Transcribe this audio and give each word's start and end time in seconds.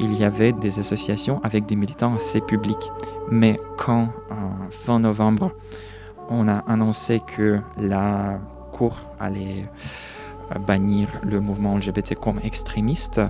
il 0.00 0.16
y 0.16 0.24
avait 0.24 0.52
des 0.52 0.78
associations 0.78 1.40
avec 1.42 1.66
des 1.66 1.76
militants 1.76 2.14
assez 2.14 2.40
publics. 2.40 2.90
Mais 3.30 3.56
quand, 3.76 4.08
fin 4.70 4.98
novembre, 5.00 5.52
on 6.28 6.48
a 6.48 6.58
annoncé 6.66 7.20
que 7.20 7.60
la 7.76 8.40
Cour 8.72 8.96
allait 9.20 9.68
euh, 10.54 10.58
bannir 10.58 11.08
le 11.22 11.40
mouvement 11.40 11.76
LGBT 11.76 12.14
comme 12.14 12.40
extrémiste, 12.42 13.20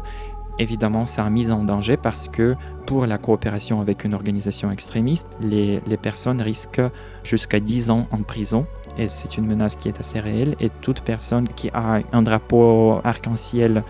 évidemment, 0.58 1.04
ça 1.06 1.24
a 1.24 1.30
mis 1.30 1.50
en 1.50 1.64
danger 1.64 1.96
parce 1.96 2.28
que 2.28 2.54
pour 2.86 3.06
la 3.06 3.18
coopération 3.18 3.80
avec 3.80 4.04
une 4.04 4.14
organisation 4.14 4.70
extrémiste, 4.70 5.26
les, 5.40 5.80
personnes 6.00 6.40
risquent 6.40 6.82
jusqu'à 7.24 7.60
10 7.60 7.90
ans 7.90 8.06
en 8.10 8.22
prison. 8.22 8.66
Et 8.98 9.08
c'est 9.08 9.36
une 9.38 9.46
menace 9.46 9.76
qui 9.76 9.88
est 9.88 9.98
assez 10.00 10.20
réelle. 10.20 10.56
Et 10.60 10.70
toute 10.80 11.00
personne 11.00 11.48
qui 11.48 11.70
a 11.72 12.00
un 12.12 12.22
drapeau 12.22 13.00
arc-en-ciel 13.04 13.82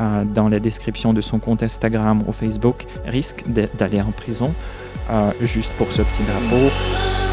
euh, 0.00 0.24
dans 0.24 0.48
la 0.48 0.60
description 0.60 1.12
de 1.12 1.20
son 1.20 1.38
compte 1.38 1.62
Instagram 1.62 2.24
ou 2.26 2.32
Facebook 2.32 2.86
risque 3.06 3.44
d'aller 3.48 4.00
en 4.00 4.10
prison 4.10 4.52
euh, 5.10 5.30
juste 5.42 5.72
pour 5.74 5.90
ce 5.92 6.02
petit 6.02 6.22
drapeau. 6.24 7.25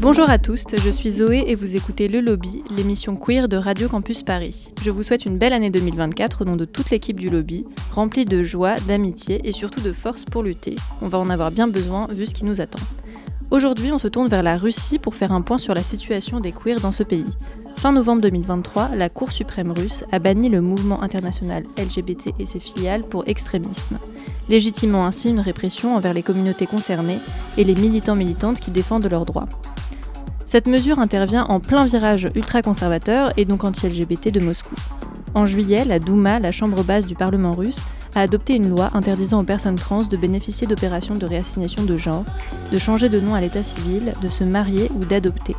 Bonjour 0.00 0.30
à 0.30 0.38
tous, 0.38 0.64
je 0.72 0.90
suis 0.90 1.10
Zoé 1.10 1.42
et 1.48 1.56
vous 1.56 1.74
écoutez 1.74 2.06
Le 2.06 2.20
Lobby, 2.20 2.62
l'émission 2.70 3.16
queer 3.16 3.48
de 3.48 3.56
Radio 3.56 3.88
Campus 3.88 4.22
Paris. 4.22 4.72
Je 4.80 4.92
vous 4.92 5.02
souhaite 5.02 5.26
une 5.26 5.38
belle 5.38 5.52
année 5.52 5.70
2024 5.70 6.42
au 6.42 6.44
nom 6.44 6.54
de 6.54 6.64
toute 6.64 6.90
l'équipe 6.90 7.18
du 7.18 7.30
Lobby, 7.30 7.66
remplie 7.90 8.24
de 8.24 8.44
joie, 8.44 8.76
d'amitié 8.86 9.40
et 9.42 9.50
surtout 9.50 9.80
de 9.80 9.92
force 9.92 10.24
pour 10.24 10.44
lutter. 10.44 10.76
On 11.02 11.08
va 11.08 11.18
en 11.18 11.28
avoir 11.28 11.50
bien 11.50 11.66
besoin 11.66 12.06
vu 12.12 12.26
ce 12.26 12.34
qui 12.34 12.44
nous 12.44 12.60
attend. 12.60 12.78
Aujourd'hui, 13.50 13.90
on 13.90 13.98
se 13.98 14.06
tourne 14.06 14.28
vers 14.28 14.44
la 14.44 14.56
Russie 14.56 15.00
pour 15.00 15.16
faire 15.16 15.32
un 15.32 15.40
point 15.40 15.58
sur 15.58 15.74
la 15.74 15.82
situation 15.82 16.38
des 16.38 16.52
queers 16.52 16.80
dans 16.80 16.92
ce 16.92 17.02
pays. 17.02 17.26
Fin 17.76 17.90
novembre 17.90 18.22
2023, 18.22 18.90
la 18.94 19.08
Cour 19.08 19.32
suprême 19.32 19.72
russe 19.72 20.04
a 20.12 20.20
banni 20.20 20.48
le 20.48 20.60
mouvement 20.60 21.02
international 21.02 21.64
LGBT 21.76 22.34
et 22.38 22.46
ses 22.46 22.60
filiales 22.60 23.02
pour 23.02 23.26
extrémisme, 23.26 23.98
légitimant 24.48 25.06
ainsi 25.06 25.30
une 25.30 25.40
répression 25.40 25.96
envers 25.96 26.14
les 26.14 26.22
communautés 26.22 26.66
concernées 26.66 27.18
et 27.56 27.64
les 27.64 27.74
militants 27.74 28.16
militantes 28.16 28.60
qui 28.60 28.70
défendent 28.70 29.06
leurs 29.10 29.24
droits. 29.24 29.48
Cette 30.48 30.66
mesure 30.66 30.98
intervient 30.98 31.44
en 31.44 31.60
plein 31.60 31.84
virage 31.84 32.30
ultra-conservateur 32.34 33.32
et 33.36 33.44
donc 33.44 33.64
anti-LGBT 33.64 34.32
de 34.32 34.40
Moscou. 34.40 34.74
En 35.34 35.44
juillet, 35.44 35.84
la 35.84 35.98
Douma, 35.98 36.38
la 36.38 36.52
chambre 36.52 36.82
basse 36.82 37.06
du 37.06 37.14
Parlement 37.14 37.50
russe, 37.50 37.80
a 38.14 38.22
adopté 38.22 38.54
une 38.54 38.70
loi 38.70 38.88
interdisant 38.94 39.40
aux 39.40 39.44
personnes 39.44 39.74
trans 39.74 40.04
de 40.04 40.16
bénéficier 40.16 40.66
d'opérations 40.66 41.16
de 41.16 41.26
réassignation 41.26 41.82
de 41.82 41.98
genre, 41.98 42.24
de 42.72 42.78
changer 42.78 43.10
de 43.10 43.20
nom 43.20 43.34
à 43.34 43.42
l'état 43.42 43.62
civil, 43.62 44.14
de 44.22 44.30
se 44.30 44.42
marier 44.42 44.90
ou 44.96 45.04
d'adopter. 45.04 45.54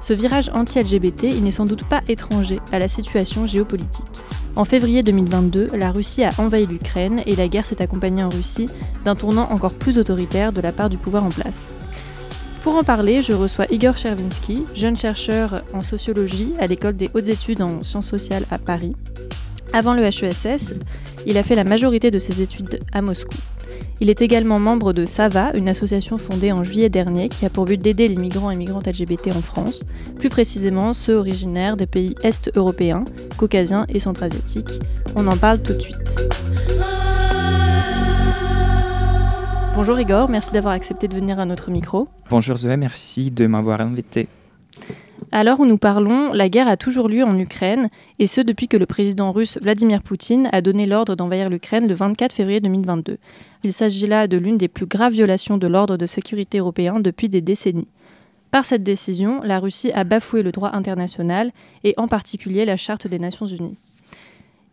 Ce 0.00 0.12
virage 0.12 0.50
anti-LGBT, 0.52 1.28
il 1.30 1.44
n'est 1.44 1.52
sans 1.52 1.64
doute 1.64 1.84
pas 1.84 2.02
étranger 2.08 2.58
à 2.72 2.80
la 2.80 2.88
situation 2.88 3.46
géopolitique. 3.46 4.20
En 4.56 4.64
février 4.64 5.04
2022, 5.04 5.68
la 5.76 5.92
Russie 5.92 6.24
a 6.24 6.30
envahi 6.38 6.66
l'Ukraine 6.66 7.22
et 7.24 7.36
la 7.36 7.46
guerre 7.46 7.66
s'est 7.66 7.80
accompagnée 7.80 8.24
en 8.24 8.30
Russie 8.30 8.68
d'un 9.04 9.14
tournant 9.14 9.48
encore 9.52 9.74
plus 9.74 9.96
autoritaire 9.96 10.52
de 10.52 10.60
la 10.60 10.72
part 10.72 10.90
du 10.90 10.98
pouvoir 10.98 11.22
en 11.22 11.28
place. 11.28 11.72
Pour 12.62 12.76
en 12.76 12.84
parler, 12.84 13.22
je 13.22 13.32
reçois 13.32 13.66
Igor 13.70 13.96
Chervinsky, 13.96 14.64
jeune 14.72 14.96
chercheur 14.96 15.62
en 15.74 15.82
sociologie 15.82 16.52
à 16.60 16.68
l'école 16.68 16.96
des 16.96 17.10
hautes 17.12 17.28
études 17.28 17.60
en 17.60 17.82
sciences 17.82 18.06
sociales 18.06 18.46
à 18.52 18.58
Paris. 18.58 18.94
Avant 19.72 19.94
le 19.94 20.04
HESS, 20.04 20.74
il 21.26 21.38
a 21.38 21.42
fait 21.42 21.56
la 21.56 21.64
majorité 21.64 22.12
de 22.12 22.20
ses 22.20 22.40
études 22.40 22.78
à 22.92 23.02
Moscou. 23.02 23.36
Il 24.00 24.10
est 24.10 24.22
également 24.22 24.60
membre 24.60 24.92
de 24.92 25.04
SAVA, 25.04 25.50
une 25.54 25.68
association 25.68 26.18
fondée 26.18 26.52
en 26.52 26.62
juillet 26.62 26.88
dernier 26.88 27.28
qui 27.28 27.44
a 27.46 27.50
pour 27.50 27.64
but 27.64 27.80
d'aider 27.80 28.06
les 28.06 28.16
migrants 28.16 28.52
et 28.52 28.56
migrantes 28.56 28.86
LGBT 28.86 29.36
en 29.36 29.42
France, 29.42 29.82
plus 30.20 30.28
précisément 30.28 30.92
ceux 30.92 31.16
originaires 31.16 31.76
des 31.76 31.86
pays 31.86 32.14
est-européens, 32.22 33.04
caucasiens 33.38 33.86
et 33.88 33.98
centra-asiatiques. 33.98 34.78
On 35.16 35.26
en 35.26 35.36
parle 35.36 35.60
tout 35.62 35.74
de 35.74 35.80
suite. 35.80 36.31
Bonjour 39.74 39.98
Igor, 39.98 40.28
merci 40.28 40.50
d'avoir 40.50 40.74
accepté 40.74 41.08
de 41.08 41.14
venir 41.14 41.38
à 41.38 41.46
notre 41.46 41.70
micro. 41.70 42.06
Bonjour 42.28 42.58
Zoé, 42.58 42.76
merci 42.76 43.30
de 43.30 43.46
m'avoir 43.46 43.80
invité. 43.80 44.28
À 45.32 45.44
l'heure 45.44 45.60
où 45.60 45.64
nous 45.64 45.78
parlons, 45.78 46.30
la 46.34 46.50
guerre 46.50 46.68
a 46.68 46.76
toujours 46.76 47.08
lieu 47.08 47.24
en 47.24 47.38
Ukraine, 47.38 47.88
et 48.18 48.26
ce 48.26 48.42
depuis 48.42 48.68
que 48.68 48.76
le 48.76 48.84
président 48.84 49.32
russe 49.32 49.58
Vladimir 49.62 50.02
Poutine 50.02 50.50
a 50.52 50.60
donné 50.60 50.84
l'ordre 50.84 51.14
d'envahir 51.14 51.48
l'Ukraine 51.48 51.88
le 51.88 51.94
24 51.94 52.34
février 52.34 52.60
2022. 52.60 53.16
Il 53.64 53.72
s'agit 53.72 54.06
là 54.06 54.28
de 54.28 54.36
l'une 54.36 54.58
des 54.58 54.68
plus 54.68 54.84
graves 54.84 55.12
violations 55.12 55.56
de 55.56 55.66
l'ordre 55.66 55.96
de 55.96 56.06
sécurité 56.06 56.58
européen 56.58 57.00
depuis 57.00 57.30
des 57.30 57.40
décennies. 57.40 57.88
Par 58.50 58.66
cette 58.66 58.82
décision, 58.82 59.40
la 59.42 59.58
Russie 59.58 59.90
a 59.92 60.04
bafoué 60.04 60.42
le 60.42 60.52
droit 60.52 60.72
international, 60.74 61.50
et 61.82 61.94
en 61.96 62.08
particulier 62.08 62.66
la 62.66 62.76
Charte 62.76 63.06
des 63.06 63.18
Nations 63.18 63.46
Unies. 63.46 63.78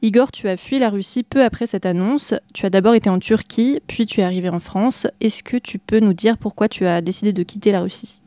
Igor, 0.01 0.31
tu 0.31 0.47
as 0.47 0.55
fui 0.55 0.79
la 0.79 0.89
Russie 0.89 1.23
peu 1.23 1.43
après 1.43 1.65
cette 1.65 1.85
annonce. 1.85 2.33
Tu 2.53 2.65
as 2.65 2.69
d'abord 2.69 2.93
été 2.93 3.09
en 3.09 3.19
Turquie, 3.19 3.81
puis 3.85 4.05
tu 4.05 4.21
es 4.21 4.23
arrivé 4.23 4.47
en 4.47 4.59
France. 4.59 5.07
Est-ce 5.19 5.43
que 5.43 5.57
tu 5.57 5.77
peux 5.77 5.99
nous 5.99 6.13
dire 6.13 6.37
pourquoi 6.37 6.69
tu 6.69 6.85
as 6.85 7.01
décidé 7.01 7.33
de 7.33 7.43
quitter 7.43 7.73
la 7.73 7.81
Russie? 7.81 8.21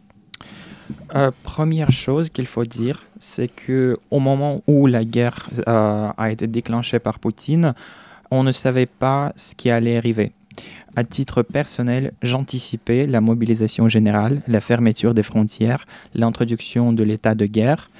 Euh, 1.15 1.31
Première 1.43 1.91
chose 1.91 2.28
qu'il 2.28 2.47
faut 2.47 2.65
dire, 2.65 3.05
c'est 3.19 3.49
que 3.49 3.97
au 4.10 4.19
moment 4.19 4.60
où 4.66 4.87
la 4.87 5.05
guerre 5.05 5.49
euh, 5.66 6.10
a 6.15 6.31
été 6.31 6.47
déclenchée 6.47 6.99
par 6.99 7.19
Poutine, 7.19 7.72
on 8.31 8.43
ne 8.43 8.53
savait 8.53 8.87
pas 8.87 9.33
ce 9.37 9.54
qui 9.54 9.71
allait 9.71 9.97
arriver. 9.97 10.33
À 10.94 11.04
titre 11.04 11.43
personnel, 11.43 12.12
j'anticipais 12.21 13.06
la 13.06 13.22
mobilisation 13.22 13.89
générale, 13.89 14.43
la 14.47 14.60
fermeture 14.60 15.15
des 15.15 15.22
frontières, 15.22 15.87
l'introduction 16.15 16.93
de 16.93 17.03
l'état 17.03 17.34
de 17.34 17.47
guerre. 17.47 17.91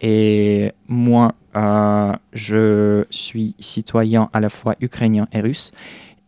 Et 0.00 0.72
moi, 0.88 1.34
euh, 1.56 2.12
je 2.32 3.04
suis 3.10 3.56
citoyen 3.58 4.30
à 4.32 4.40
la 4.40 4.50
fois 4.50 4.76
ukrainien 4.80 5.26
et 5.32 5.40
russe 5.40 5.72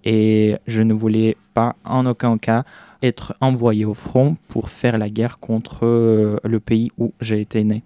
et 0.04 0.56
je 0.66 0.82
ne 0.82 0.92
voulais 0.92 1.36
pas 1.54 1.76
en 1.84 2.06
aucun 2.06 2.38
cas 2.38 2.64
être 3.02 3.34
envoyé 3.40 3.84
au 3.84 3.94
front 3.94 4.36
pour 4.48 4.70
faire 4.70 4.98
la 4.98 5.08
guerre 5.08 5.38
contre 5.38 5.86
euh, 5.86 6.38
le 6.44 6.60
pays 6.60 6.90
où 6.98 7.12
j'ai 7.20 7.40
été 7.40 7.62
né. 7.62 7.82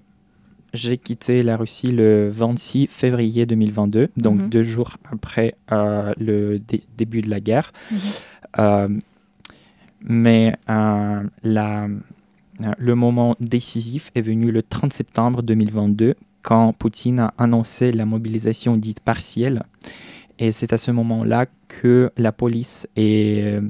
J'ai 0.73 0.99
quitté 0.99 1.43
la 1.43 1.57
Russie 1.57 1.93
le 1.93 2.29
26 2.31 2.89
février 2.89 3.47
2022, 3.47 4.11
donc 4.17 4.41
mhm. 4.41 4.49
deux 4.49 4.63
jours 4.63 4.97
après 5.11 5.55
euh, 5.73 6.13
le 6.19 6.61
début 6.97 7.23
de 7.23 7.31
la 7.31 7.41
guerre. 7.41 7.73
Mhm. 8.59 9.01
mais 10.03 10.57
la, 10.67 11.89
le 12.79 12.95
moment 12.95 13.35
décisif 13.41 14.11
est 14.15 14.23
venu 14.23 14.51
le 14.53 14.63
30 14.63 14.93
septembre 14.93 15.43
2022 15.43 16.15
quand 16.47 16.73
Poutine 16.73 17.19
a 17.19 17.35
annoncé 17.39 17.91
la 17.91 18.07
mobilisation 18.07 18.77
dite 18.77 19.01
partielle. 19.01 19.65
Et 20.39 20.53
c'est 20.53 20.73
à 20.73 20.79
ce 20.79 20.93
moment-là 20.93 21.47
que 21.67 22.13
la 22.17 22.31
police 22.31 22.87
et 22.95 23.41
euh, 23.43 23.63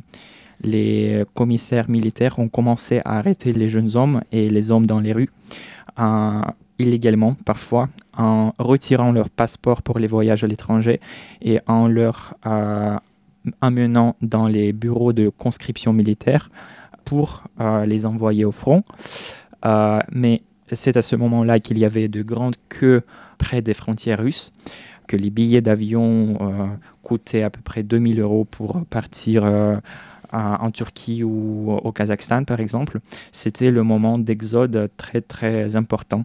les 0.60 1.24
commissaires 1.32 1.88
militaires 1.88 2.38
ont 2.38 2.48
commencé 2.48 3.00
à 3.06 3.16
arrêter 3.16 3.54
les 3.54 3.70
jeunes 3.70 3.96
hommes 3.96 4.20
et 4.30 4.50
les 4.50 4.70
hommes 4.70 4.86
dans 4.86 5.00
les 5.00 5.14
rues, 5.14 5.30
illégalement 6.78 7.34
parfois, 7.46 7.88
en 8.14 8.52
retirant 8.58 9.10
leur 9.10 9.30
passeport 9.30 9.80
pour 9.80 9.98
les 9.98 10.06
voyages 10.06 10.44
à 10.44 10.46
l'étranger 10.46 11.00
et 11.40 11.60
en 11.66 11.88
leur 11.88 12.34
euh, 12.44 12.98
amenant 13.62 14.16
dans 14.20 14.48
les 14.48 14.74
bureaux 14.74 15.14
de 15.14 15.30
conscription 15.30 15.94
militaire 15.94 16.50
pour 17.06 17.44
euh, 17.58 17.86
les 17.86 18.04
envoyer 18.04 18.44
au 18.44 18.52
front. 18.52 18.82
mais 20.12 20.42
c'est 20.72 20.96
à 20.96 21.02
ce 21.02 21.16
moment-là 21.16 21.60
qu'il 21.60 21.78
y 21.78 21.84
avait 21.84 22.08
de 22.08 22.22
grandes 22.22 22.56
queues 22.68 23.02
près 23.38 23.62
des 23.62 23.74
frontières 23.74 24.18
russes, 24.18 24.52
que 25.06 25.16
les 25.16 25.30
billets 25.30 25.60
d'avion 25.60 26.38
euh, 26.40 26.66
coûtaient 27.02 27.42
à 27.42 27.50
peu 27.50 27.60
près 27.62 27.82
2000 27.82 28.20
euros 28.20 28.44
pour 28.44 28.84
partir 28.86 29.44
euh, 29.44 29.76
en 30.32 30.70
Turquie 30.70 31.22
ou 31.22 31.72
au 31.72 31.92
Kazakhstan, 31.92 32.44
par 32.44 32.60
exemple. 32.60 33.00
C'était 33.32 33.70
le 33.70 33.82
moment 33.82 34.18
d'exode 34.18 34.90
très, 34.96 35.20
très 35.20 35.76
important 35.76 36.24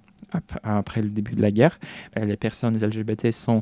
après 0.63 1.01
le 1.01 1.09
début 1.09 1.35
de 1.35 1.41
la 1.41 1.51
guerre. 1.51 1.79
Euh, 2.17 2.25
les 2.25 2.37
personnes 2.37 2.77
LGBT 2.77 3.31
sont 3.31 3.61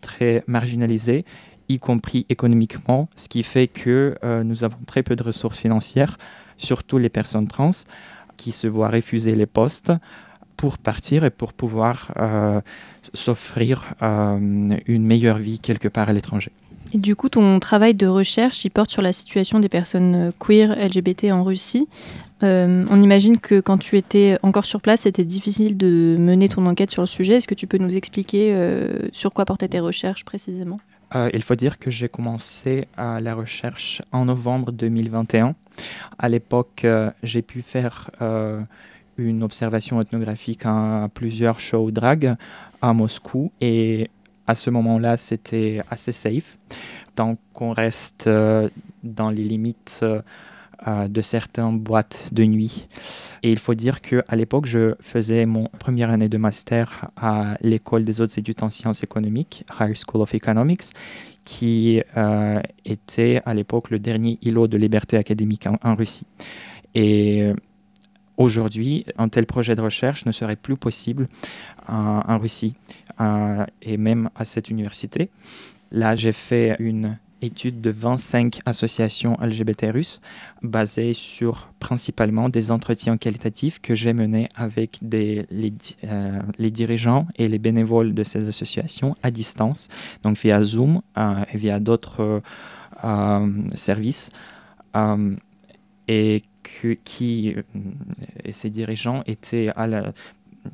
très 0.00 0.44
marginalisées 0.46 1.24
y 1.70 1.78
compris 1.78 2.24
économiquement, 2.30 3.10
ce 3.14 3.28
qui 3.28 3.42
fait 3.42 3.68
que 3.68 4.16
nous 4.42 4.64
avons 4.64 4.78
très 4.86 5.02
peu 5.02 5.16
de 5.16 5.22
ressources 5.22 5.58
financières, 5.58 6.16
surtout 6.56 6.96
les 6.96 7.10
personnes 7.10 7.46
trans 7.46 7.72
qui 8.38 8.52
se 8.52 8.66
voient 8.66 8.88
refuser 8.88 9.34
les 9.34 9.44
postes 9.44 9.92
pour 10.56 10.78
partir 10.78 11.24
et 11.24 11.30
pour 11.30 11.52
pouvoir 11.52 12.12
euh, 12.18 12.60
s'offrir 13.14 13.94
euh, 14.02 14.38
une 14.86 15.04
meilleure 15.04 15.38
vie 15.38 15.58
quelque 15.58 15.88
part 15.88 16.08
à 16.08 16.12
l'étranger. 16.12 16.50
Et 16.92 16.98
du 16.98 17.14
coup, 17.14 17.28
ton 17.28 17.60
travail 17.60 17.94
de 17.94 18.06
recherche, 18.06 18.64
il 18.64 18.70
porte 18.70 18.90
sur 18.90 19.02
la 19.02 19.12
situation 19.12 19.60
des 19.60 19.68
personnes 19.68 20.14
euh, 20.14 20.30
queer 20.38 20.74
LGBT 20.74 21.32
en 21.32 21.44
Russie. 21.44 21.86
on 22.42 23.02
imagine 23.02 23.38
que 23.38 23.60
quand 23.60 23.78
tu 23.78 23.96
étais 23.96 24.38
encore 24.42 24.64
sur 24.64 24.80
place, 24.80 25.02
c'était 25.02 25.24
difficile 25.24 25.76
de 25.76 26.16
mener 26.18 26.48
ton 26.48 26.64
enquête 26.66 26.90
sur 26.90 27.02
le 27.02 27.06
sujet. 27.06 27.34
Est-ce 27.34 27.48
que 27.48 27.54
tu 27.54 27.66
peux 27.66 27.78
nous 27.78 27.96
expliquer 27.96 28.54
sur 29.12 29.32
quoi 29.32 29.44
portaient 29.44 29.68
tes 29.68 29.80
recherches 29.80 30.24
précisément? 30.24 30.78
Il 31.14 31.42
faut 31.42 31.54
dire 31.54 31.78
que 31.78 31.90
j'ai 31.90 32.08
commencé 32.08 32.86
à 32.96 33.20
la 33.20 33.34
recherche 33.34 34.02
en 34.12 34.26
novembre 34.26 34.72
2021. 34.72 35.54
À 36.18 36.28
l'époque, 36.28 36.86
j'ai 37.22 37.42
pu 37.42 37.62
faire 37.62 38.10
une 39.18 39.42
observation 39.42 40.00
ethnographique 40.00 40.64
à 40.64 41.08
plusieurs 41.12 41.60
shows 41.60 41.90
drag 41.90 42.36
à 42.80 42.92
Moscou 42.92 43.50
et 43.60 44.10
à 44.48 44.54
ce 44.54 44.70
moment-là, 44.70 45.18
c'était 45.18 45.82
assez 45.90 46.12
safe, 46.12 46.56
tant 47.14 47.36
qu'on 47.52 47.72
reste 47.72 48.26
euh, 48.26 48.70
dans 49.04 49.28
les 49.28 49.42
limites 49.42 50.02
euh, 50.86 51.08
de 51.08 51.20
certaines 51.20 51.78
boîtes 51.78 52.28
de 52.32 52.44
nuit. 52.44 52.88
Et 53.42 53.50
il 53.50 53.58
faut 53.58 53.74
dire 53.74 54.00
qu'à 54.00 54.36
l'époque, 54.36 54.66
je 54.66 54.94
faisais 55.00 55.46
mon 55.46 55.68
première 55.78 56.10
année 56.10 56.28
de 56.28 56.38
master 56.38 57.10
à 57.16 57.56
l'école 57.60 58.04
des 58.04 58.20
autres 58.20 58.38
études 58.38 58.62
en 58.62 58.70
sciences 58.70 59.02
économiques, 59.02 59.64
Higher 59.80 59.94
School 59.94 60.22
of 60.22 60.34
Economics, 60.34 60.92
qui 61.44 62.02
euh, 62.16 62.60
était 62.84 63.42
à 63.44 63.54
l'époque 63.54 63.90
le 63.90 63.98
dernier 63.98 64.38
îlot 64.42 64.68
de 64.68 64.76
liberté 64.76 65.16
académique 65.16 65.66
en, 65.66 65.94
Russie. 65.94 66.26
Et 66.94 67.50
aujourd'hui, 68.36 69.04
un 69.16 69.28
tel 69.28 69.46
projet 69.46 69.74
de 69.74 69.80
recherche 69.80 70.26
ne 70.26 70.32
serait 70.32 70.56
plus 70.56 70.76
possible 70.76 71.28
en 71.88 72.38
Russie 72.38 72.74
et 73.82 73.96
même 73.96 74.30
à 74.36 74.44
cette 74.44 74.70
université. 74.70 75.30
Là, 75.90 76.16
j'ai 76.16 76.32
fait 76.32 76.76
une 76.78 77.18
étude 77.42 77.80
de 77.80 77.90
25 77.90 78.60
associations 78.66 79.36
LGBT 79.40 79.86
russes 79.92 80.20
basées 80.62 81.14
sur 81.14 81.68
principalement 81.78 82.48
des 82.48 82.70
entretiens 82.70 83.16
qualitatifs 83.16 83.80
que 83.80 83.94
j'ai 83.94 84.12
menés 84.12 84.48
avec 84.54 84.98
les, 85.02 85.46
euh, 86.04 86.40
les, 86.58 86.70
dirigeants 86.70 87.26
et 87.36 87.48
les 87.48 87.58
bénévoles 87.58 88.14
de 88.14 88.24
ces 88.24 88.48
associations 88.48 89.16
à 89.22 89.30
distance, 89.30 89.88
donc 90.22 90.36
via 90.36 90.62
Zoom 90.62 91.02
euh, 91.16 91.44
et 91.52 91.58
via 91.58 91.80
d'autres 91.80 92.42
euh, 93.04 93.62
services. 93.74 94.30
et 96.08 96.42
que, 96.62 96.94
qui, 97.04 97.54
et 98.44 98.52
ces 98.52 98.68
dirigeants 98.68 99.22
étaient 99.26 99.70
à 99.74 99.86
la, 99.86 100.12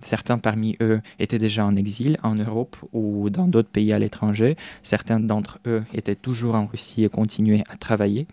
Certains 0.01 0.39
parmi 0.39 0.77
eux 0.81 1.01
étaient 1.19 1.39
déjà 1.39 1.65
en 1.65 1.77
exil 1.77 2.19
en 2.23 2.35
Europe 2.35 2.77
ou 2.93 3.31
dans 3.31 3.47
d'autres 3.47 3.69
pays 3.69 3.93
à 3.93 3.99
l'étranger. 3.99 4.57
Certains 4.83 5.21
d'entre 5.21 5.59
eux 5.67 5.83
étaient 5.93 6.17
toujours 6.17 6.55
en 6.55 6.67
Russie 6.67 7.05
et 7.05 7.09
continuaient 7.09 7.65
à 7.69 7.77
travailler. 7.77 8.27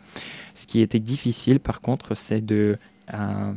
Ce 0.53 0.67
qui 0.67 0.81
était 0.81 0.99
difficile, 0.99 1.59
par 1.59 1.81
contre, 1.81 2.15
c'est 2.15 2.45
de 2.45 2.77
euh, 3.13 3.53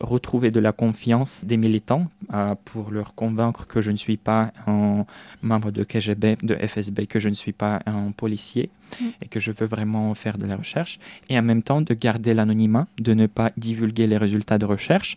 retrouver 0.00 0.50
de 0.50 0.60
la 0.60 0.72
confiance 0.72 1.44
des 1.44 1.56
militants 1.56 2.06
euh, 2.32 2.54
pour 2.64 2.90
leur 2.90 3.14
convaincre 3.14 3.66
que 3.66 3.80
je 3.80 3.90
ne 3.90 3.96
suis 3.96 4.16
pas 4.16 4.52
un 4.66 5.04
membre 5.42 5.70
de 5.70 5.84
KGB, 5.84 6.38
de 6.42 6.54
FSB, 6.54 7.06
que 7.06 7.20
je 7.20 7.28
ne 7.28 7.34
suis 7.34 7.52
pas 7.52 7.80
un 7.86 8.10
policier 8.10 8.70
mm. 9.00 9.04
et 9.22 9.28
que 9.28 9.40
je 9.40 9.52
veux 9.52 9.66
vraiment 9.66 10.14
faire 10.14 10.38
de 10.38 10.46
la 10.46 10.56
recherche. 10.56 10.98
Et 11.28 11.38
en 11.38 11.42
même 11.42 11.62
temps, 11.62 11.82
de 11.82 11.94
garder 11.94 12.34
l'anonymat, 12.34 12.86
de 12.98 13.14
ne 13.14 13.26
pas 13.26 13.52
divulguer 13.56 14.06
les 14.06 14.16
résultats 14.16 14.58
de 14.58 14.64
recherche. 14.64 15.16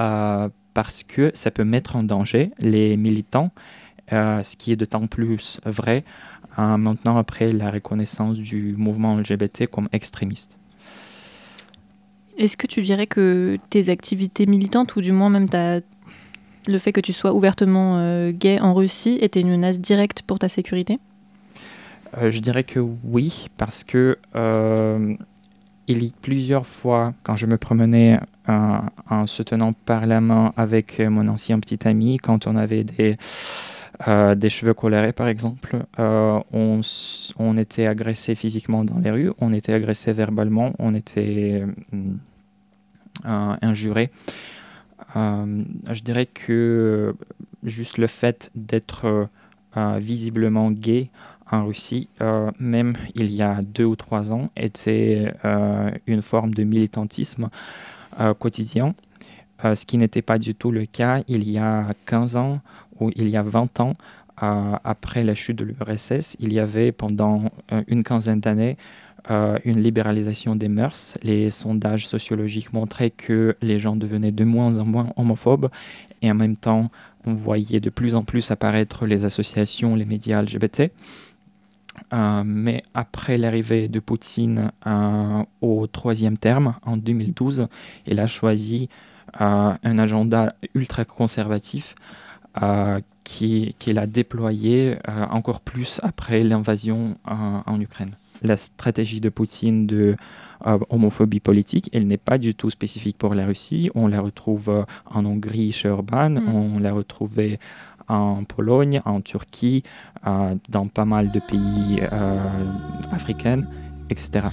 Euh, 0.00 0.48
parce 0.74 1.04
que 1.04 1.30
ça 1.34 1.50
peut 1.50 1.64
mettre 1.64 1.96
en 1.96 2.02
danger 2.02 2.50
les 2.58 2.96
militants, 2.96 3.52
euh, 4.12 4.42
ce 4.42 4.56
qui 4.56 4.72
est 4.72 4.76
d'autant 4.76 5.06
plus 5.06 5.60
vrai 5.64 6.04
euh, 6.58 6.76
maintenant 6.76 7.16
après 7.16 7.52
la 7.52 7.70
reconnaissance 7.70 8.36
du 8.36 8.74
mouvement 8.76 9.16
LGBT 9.16 9.66
comme 9.66 9.88
extrémiste. 9.92 10.56
Est-ce 12.36 12.56
que 12.56 12.66
tu 12.66 12.82
dirais 12.82 13.06
que 13.06 13.58
tes 13.70 13.88
activités 13.88 14.46
militantes, 14.46 14.96
ou 14.96 15.00
du 15.00 15.12
moins 15.12 15.30
même 15.30 15.48
ta... 15.48 15.80
le 16.66 16.78
fait 16.78 16.92
que 16.92 17.00
tu 17.00 17.12
sois 17.12 17.32
ouvertement 17.32 17.98
euh, 17.98 18.32
gay 18.32 18.60
en 18.60 18.74
Russie, 18.74 19.18
était 19.20 19.40
une 19.40 19.50
menace 19.50 19.78
directe 19.78 20.22
pour 20.22 20.40
ta 20.40 20.48
sécurité? 20.48 20.98
Je 22.20 22.38
dirais 22.38 22.62
que 22.62 22.78
oui, 22.78 23.46
parce 23.56 23.82
que 23.82 24.18
il 25.86 26.04
y 26.04 26.08
a 26.08 26.12
plusieurs 26.22 26.66
fois, 26.66 27.14
quand 27.22 27.36
je 27.36 27.46
me 27.46 27.58
promenais 27.58 28.18
euh, 28.48 28.78
en 29.10 29.26
se 29.26 29.42
tenant 29.42 29.72
par 29.72 30.06
la 30.06 30.20
main 30.20 30.52
avec 30.56 31.00
mon 31.00 31.28
ancien 31.28 31.60
petit 31.60 31.86
ami, 31.86 32.18
quand 32.18 32.46
on 32.46 32.56
avait 32.56 32.84
des, 32.84 33.16
euh, 34.08 34.34
des 34.34 34.50
cheveux 34.50 34.74
colorés 34.74 35.12
par 35.12 35.28
exemple, 35.28 35.84
euh, 35.98 36.40
on, 36.52 36.80
on, 37.38 37.56
était 37.56 37.86
agressé 37.86 38.34
physiquement 38.34 38.84
dans 38.84 38.98
les 38.98 39.10
rues, 39.10 39.32
on 39.38 39.52
était 39.52 39.74
agressé 39.74 40.12
verbalement, 40.12 40.72
on 40.78 40.94
était 40.94 41.64
injuré. 43.24 44.10
je 45.14 46.02
dirais 46.02 46.26
que 46.26 47.14
juste 47.62 47.98
le 47.98 48.06
fait 48.06 48.50
d'être 48.54 49.28
visiblement 49.98 50.70
gay 50.70 51.10
en 51.50 51.66
Russie, 51.66 52.08
euh, 52.20 52.50
même 52.58 52.94
il 53.14 53.32
y 53.32 53.42
a 53.42 53.60
deux 53.62 53.84
ou 53.84 53.96
trois 53.96 54.32
ans, 54.32 54.50
était 54.56 55.32
euh, 55.44 55.90
une 56.06 56.22
forme 56.22 56.54
de 56.54 56.64
militantisme 56.64 57.48
euh, 58.20 58.34
quotidien, 58.34 58.94
ce 59.62 59.86
qui 59.86 59.96
n'était 59.96 60.20
pas 60.20 60.38
du 60.38 60.54
tout 60.54 60.70
le 60.70 60.84
cas 60.84 61.22
il 61.26 61.48
y 61.48 61.56
a 61.56 61.86
15 62.04 62.36
ans 62.36 62.60
ou 63.00 63.10
il 63.16 63.30
y 63.30 63.36
a 63.36 63.42
20 63.42 63.80
ans. 63.80 63.94
après 64.36 65.24
la 65.24 65.34
chute 65.34 65.56
de 65.56 65.64
l'URSS, 65.64 66.36
il 66.38 66.52
y 66.52 66.58
avait 66.58 66.92
pendant 66.92 67.50
une 67.86 68.04
quinzaine 68.04 68.40
d'années 68.40 68.76
une 69.30 69.80
libéralisation 69.80 70.54
des 70.54 70.68
mœurs. 70.68 71.16
Les 71.22 71.50
sondages 71.50 72.06
sociologiques 72.06 72.74
montraient 72.74 73.10
que 73.10 73.56
les 73.62 73.78
gens 73.78 73.96
devenaient 73.96 74.32
de 74.32 74.44
moins 74.44 74.76
en 74.78 74.84
moins 74.84 75.08
homophobes 75.16 75.70
et 76.20 76.30
en 76.30 76.34
même 76.34 76.56
temps, 76.56 76.90
on 77.24 77.32
voyait 77.32 77.80
de 77.80 77.90
plus 77.90 78.14
en 78.14 78.22
plus 78.22 78.50
apparaître 78.50 79.06
les 79.06 79.24
associations, 79.24 79.94
les 79.94 80.04
médias 80.04 80.42
LGBT. 80.42 80.90
Euh, 82.12 82.42
mais 82.44 82.82
après 82.94 83.38
l'arrivée 83.38 83.88
de 83.88 84.00
Poutine 84.00 84.72
euh, 84.86 85.42
au 85.60 85.86
troisième 85.86 86.38
terme, 86.38 86.74
en 86.84 86.96
2012, 86.96 87.68
il 88.06 88.20
a 88.20 88.26
choisi 88.26 88.88
euh, 89.40 89.72
un 89.82 89.98
agenda 89.98 90.54
ultra 90.74 91.04
conservatif 91.04 91.94
qu'il 93.24 93.98
a 93.98 94.06
déployé 94.06 94.96
encore 95.08 95.60
plus 95.60 95.98
après 96.04 96.44
l'invasion 96.44 97.18
en 97.24 97.80
Ukraine. 97.80 98.12
La 98.42 98.56
stratégie 98.56 99.20
de 99.20 99.28
Poutine 99.28 99.88
de 99.88 100.14
homophobie 100.64 101.40
politique, 101.40 101.90
elle 101.92 102.06
n'est 102.06 102.16
pas 102.16 102.38
du 102.38 102.54
tout 102.54 102.70
spécifique 102.70 103.18
pour 103.18 103.34
la 103.34 103.44
Russie. 103.44 103.90
On 103.96 104.06
la 104.06 104.20
retrouve 104.20 104.86
en 105.06 105.26
Hongrie 105.26 105.72
chez 105.72 105.88
Orban, 105.88 106.30
mm. 106.30 106.54
on 106.54 106.78
l'a 106.78 106.92
retrouvée 106.92 107.58
en 108.08 108.44
Pologne, 108.44 109.00
en 109.04 109.20
Turquie, 109.20 109.82
euh, 110.26 110.54
dans 110.68 110.86
pas 110.86 111.04
mal 111.04 111.30
de 111.30 111.40
pays 111.40 112.00
euh, 112.12 112.38
africains, 113.12 113.62
etc. 114.10 114.46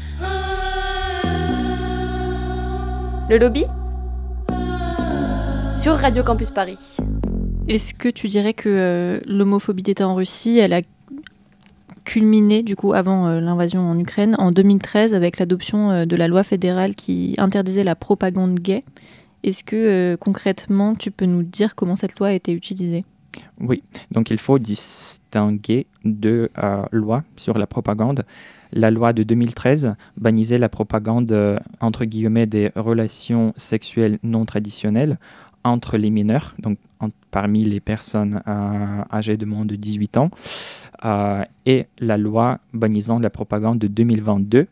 Le 3.30 3.38
lobby 3.38 3.64
sur 5.76 5.96
Radio 5.96 6.24
Campus 6.24 6.52
Paris. 6.52 6.98
Est-ce 7.68 7.94
que 7.94 8.10
tu 8.10 8.28
dirais 8.28 8.54
que 8.54 8.70
euh, 8.70 9.20
l'homophobie 9.26 9.84
d'État 9.84 10.08
en 10.08 10.16
Russie, 10.16 10.60
elle 10.60 10.74
a 10.74 10.82
culminé 12.04 12.64
du 12.64 12.76
coup 12.76 12.94
avant 12.94 13.30
l'invasion 13.30 13.82
en 13.82 13.98
Ukraine 13.98 14.36
en 14.38 14.52
2013 14.52 15.14
avec 15.14 15.38
l'adoption 15.38 16.06
de 16.06 16.16
la 16.16 16.28
loi 16.28 16.44
fédérale 16.44 16.96
qui 16.96 17.36
interdisait 17.38 17.84
la 17.84 17.96
propagande 17.96 18.60
gay? 18.60 18.84
Est-ce 19.44 19.64
que 19.64 20.16
concrètement 20.20 20.96
tu 20.96 21.12
peux 21.12 21.26
nous 21.26 21.44
dire 21.44 21.76
comment 21.76 21.96
cette 21.96 22.20
loi 22.20 22.30
a 22.30 22.34
été 22.34 22.52
utilisée? 22.54 23.06
Oui, 23.60 23.84
donc 24.12 24.30
il 24.30 24.38
faut 24.38 24.60
distinguer 24.60 25.86
deux 26.04 26.50
euh, 26.58 26.84
lois 26.92 27.24
sur 27.36 27.58
la 27.58 27.68
propagande. 27.68 28.26
La 28.74 28.92
loi 28.92 29.14
de 29.14 29.24
2013 29.24 29.96
bannissait 30.18 30.58
la 30.58 30.70
propagande, 30.70 31.32
euh, 31.32 31.58
entre 31.80 32.06
guillemets, 32.06 32.48
des 32.48 32.72
relations 32.76 33.54
sexuelles 33.58 34.20
non 34.24 34.46
traditionnelles 34.46 35.18
entre 35.64 35.98
les 35.98 36.10
mineurs, 36.10 36.56
donc 36.58 36.80
parmi 37.30 37.64
les 37.64 37.80
personnes 37.80 38.42
euh, 38.48 39.04
âgées 39.14 39.38
de 39.38 39.46
moins 39.46 39.66
de 39.66 39.76
18 39.76 40.18
ans, 40.18 40.32
et 41.66 41.88
la 42.00 42.18
loi 42.18 42.60
bannissant 42.74 43.20
la 43.20 43.30
propagande 43.30 43.80
de 43.80 43.88
2022, 43.88 44.68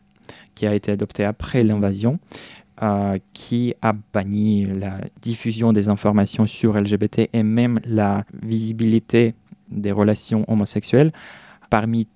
qui 0.54 0.66
a 0.66 0.74
été 0.74 0.92
adoptée 0.92 1.24
après 1.24 1.64
l'invasion, 1.64 2.18
euh, 2.82 3.18
qui 3.34 3.74
a 3.82 3.92
banni 3.92 4.64
la 4.64 5.02
diffusion 5.20 5.74
des 5.74 5.90
informations 5.90 6.46
sur 6.46 6.80
LGBT 6.80 7.28
et 7.32 7.42
même 7.42 7.78
la 7.84 8.24
visibilité 8.42 9.34
des 9.70 9.92
relations 9.92 10.46
homosexuelles 10.48 11.12
parmi 11.68 12.08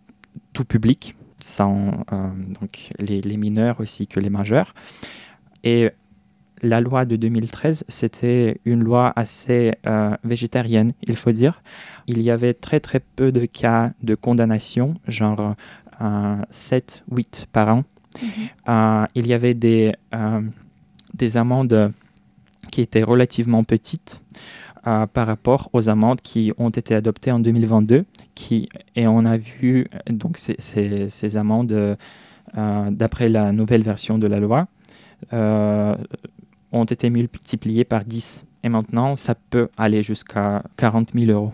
tout 0.55 0.65
public, 0.65 1.17
sans 1.39 2.05
euh, 2.13 2.31
donc 2.61 2.89
les, 2.99 3.37
mineurs 3.37 3.79
aussi 3.81 4.07
que 4.07 4.21
les 4.21 4.31
majeurs. 4.31 4.75
Et 5.65 5.91
la 6.63 6.81
loi 6.81 7.05
de 7.05 7.17
2013, 7.17 7.85
c'était 7.89 8.59
une 8.65 8.83
loi 8.83 9.13
assez 9.17 9.75
euh, 9.87 10.17
végétarienne, 10.25 10.93
il 11.03 11.17
faut 11.17 11.33
dire. 11.33 11.63
Il 12.07 12.23
y 12.23 12.31
avait 12.31 12.55
très 12.55 12.81
très 12.81 13.01
peu 13.01 13.33
de 13.33 13.45
cas 13.45 13.93
de 14.03 14.15
condamnation, 14.15 14.95
genre 15.09 15.57
7-8 16.01 17.49
par 17.53 17.69
an 17.69 17.85
Euh, 18.69 19.07
il 19.15 19.27
y 19.27 19.33
avait 19.33 19.55
des, 19.55 19.95
euh, 20.15 20.41
des 21.15 21.37
amendes 21.37 21.93
qui 22.71 22.81
étaient 22.81 23.03
relativement 23.03 23.65
petites 23.65 24.23
euh, 24.87 25.07
par 25.07 25.27
rapport 25.27 25.71
aux 25.73 25.89
amendes 25.89 26.21
qui 26.21 26.53
ont 26.59 26.71
été 26.71 26.95
adoptées 26.95 27.33
en 27.33 27.41
2022. 27.41 28.05
Qui, 28.35 28.69
et 28.97 29.07
on 29.07 29.25
a 29.25 29.37
vu 29.37 29.89
donc 30.09 30.39
ces, 30.39 31.37
amendes, 31.37 31.97
d'après 32.55 33.29
la 33.29 33.53
nouvelle 33.53 33.83
version 33.83 34.19
de 34.19 34.27
la 34.27 34.41
loi, 34.41 34.67
ont 35.33 36.85
été 36.85 37.11
multipliés 37.11 37.85
par 37.85 38.05
10. 38.05 38.45
Et 38.65 38.69
maintenant, 38.69 39.15
ça 39.15 39.35
peut 39.35 39.69
aller 39.77 40.03
jusqu'à 40.03 40.65
40 40.77 41.13
000 41.15 41.31
euros 41.31 41.53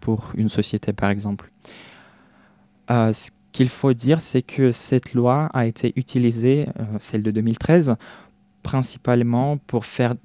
pour 0.00 0.30
une 0.36 0.48
société, 0.48 0.92
par 0.92 1.10
exemple. 1.10 1.50
Qu'il 3.54 3.68
faut 3.68 3.94
dire, 3.94 4.20
c'est 4.20 4.42
que 4.42 4.72
cette 4.72 5.14
loi 5.14 5.48
a 5.54 5.64
été 5.64 5.92
utilisée, 5.94 6.66
euh, 6.80 6.84
celle 6.98 7.22
de 7.22 7.30
2013, 7.30 7.94
principalement 8.64 9.58
pour 9.58 9.86
faire 9.86 10.16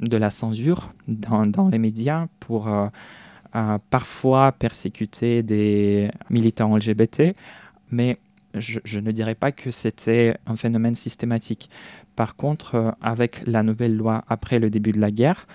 de 0.00 0.16
la 0.16 0.28
censure 0.28 0.92
dans, 1.06 1.68
les 1.70 1.78
médias, 1.78 2.26
pour 2.40 2.66
euh, 2.66 2.88
parfois 3.90 4.50
persécuter 4.50 5.44
des 5.44 6.10
militants 6.30 6.76
LGBT, 6.76 7.36
mais 7.92 8.18
je 8.54 9.00
ne 9.00 9.12
dirais 9.12 9.36
pas 9.36 9.52
que 9.52 9.70
c'était 9.70 10.36
un 10.46 10.56
phénomène 10.56 10.96
systématique. 10.96 11.70
Par 12.16 12.34
contre, 12.34 12.96
avec 13.00 13.42
la 13.46 13.62
nouvelle 13.62 13.96
loi 13.96 14.24
après 14.28 14.58
le 14.58 14.70
début 14.70 14.92
de 14.92 15.00
la 15.00 15.10
guerre, 15.10 15.46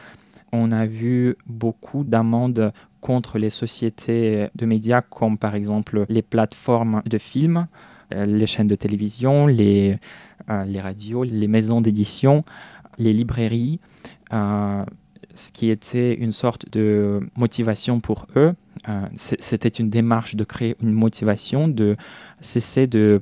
on 0.51 0.71
a 0.71 0.85
vu 0.85 1.35
beaucoup 1.47 2.03
d'amendes 2.03 2.71
contre 3.01 3.37
les 3.37 3.49
sociétés 3.49 4.47
de 4.55 4.65
médias 4.65 5.01
comme 5.01 5.37
par 5.37 5.55
exemple 5.55 6.05
les 6.09 6.21
plateformes 6.21 7.01
de 7.05 7.17
films, 7.17 7.67
euh, 8.13 8.25
les 8.25 8.47
chaînes 8.47 8.67
de 8.67 8.75
télévision, 8.75 9.47
les, 9.47 9.97
euh, 10.49 10.63
les 10.65 10.79
radios, 10.79 11.23
les 11.23 11.47
maisons 11.47 11.81
d'édition, 11.81 12.43
les 12.97 13.13
librairies, 13.13 13.79
euh, 14.33 14.83
ce 15.35 15.51
qui 15.51 15.69
était 15.69 16.15
une 16.15 16.33
sorte 16.33 16.71
de 16.71 17.21
motivation 17.35 17.99
pour 17.99 18.27
eux. 18.35 18.53
C'était 19.17 19.69
une 19.69 19.89
démarche 19.89 20.35
de 20.35 20.43
créer 20.43 20.75
une 20.81 20.93
motivation, 20.93 21.67
de 21.67 21.97
cesser 22.41 22.87
de 22.87 23.21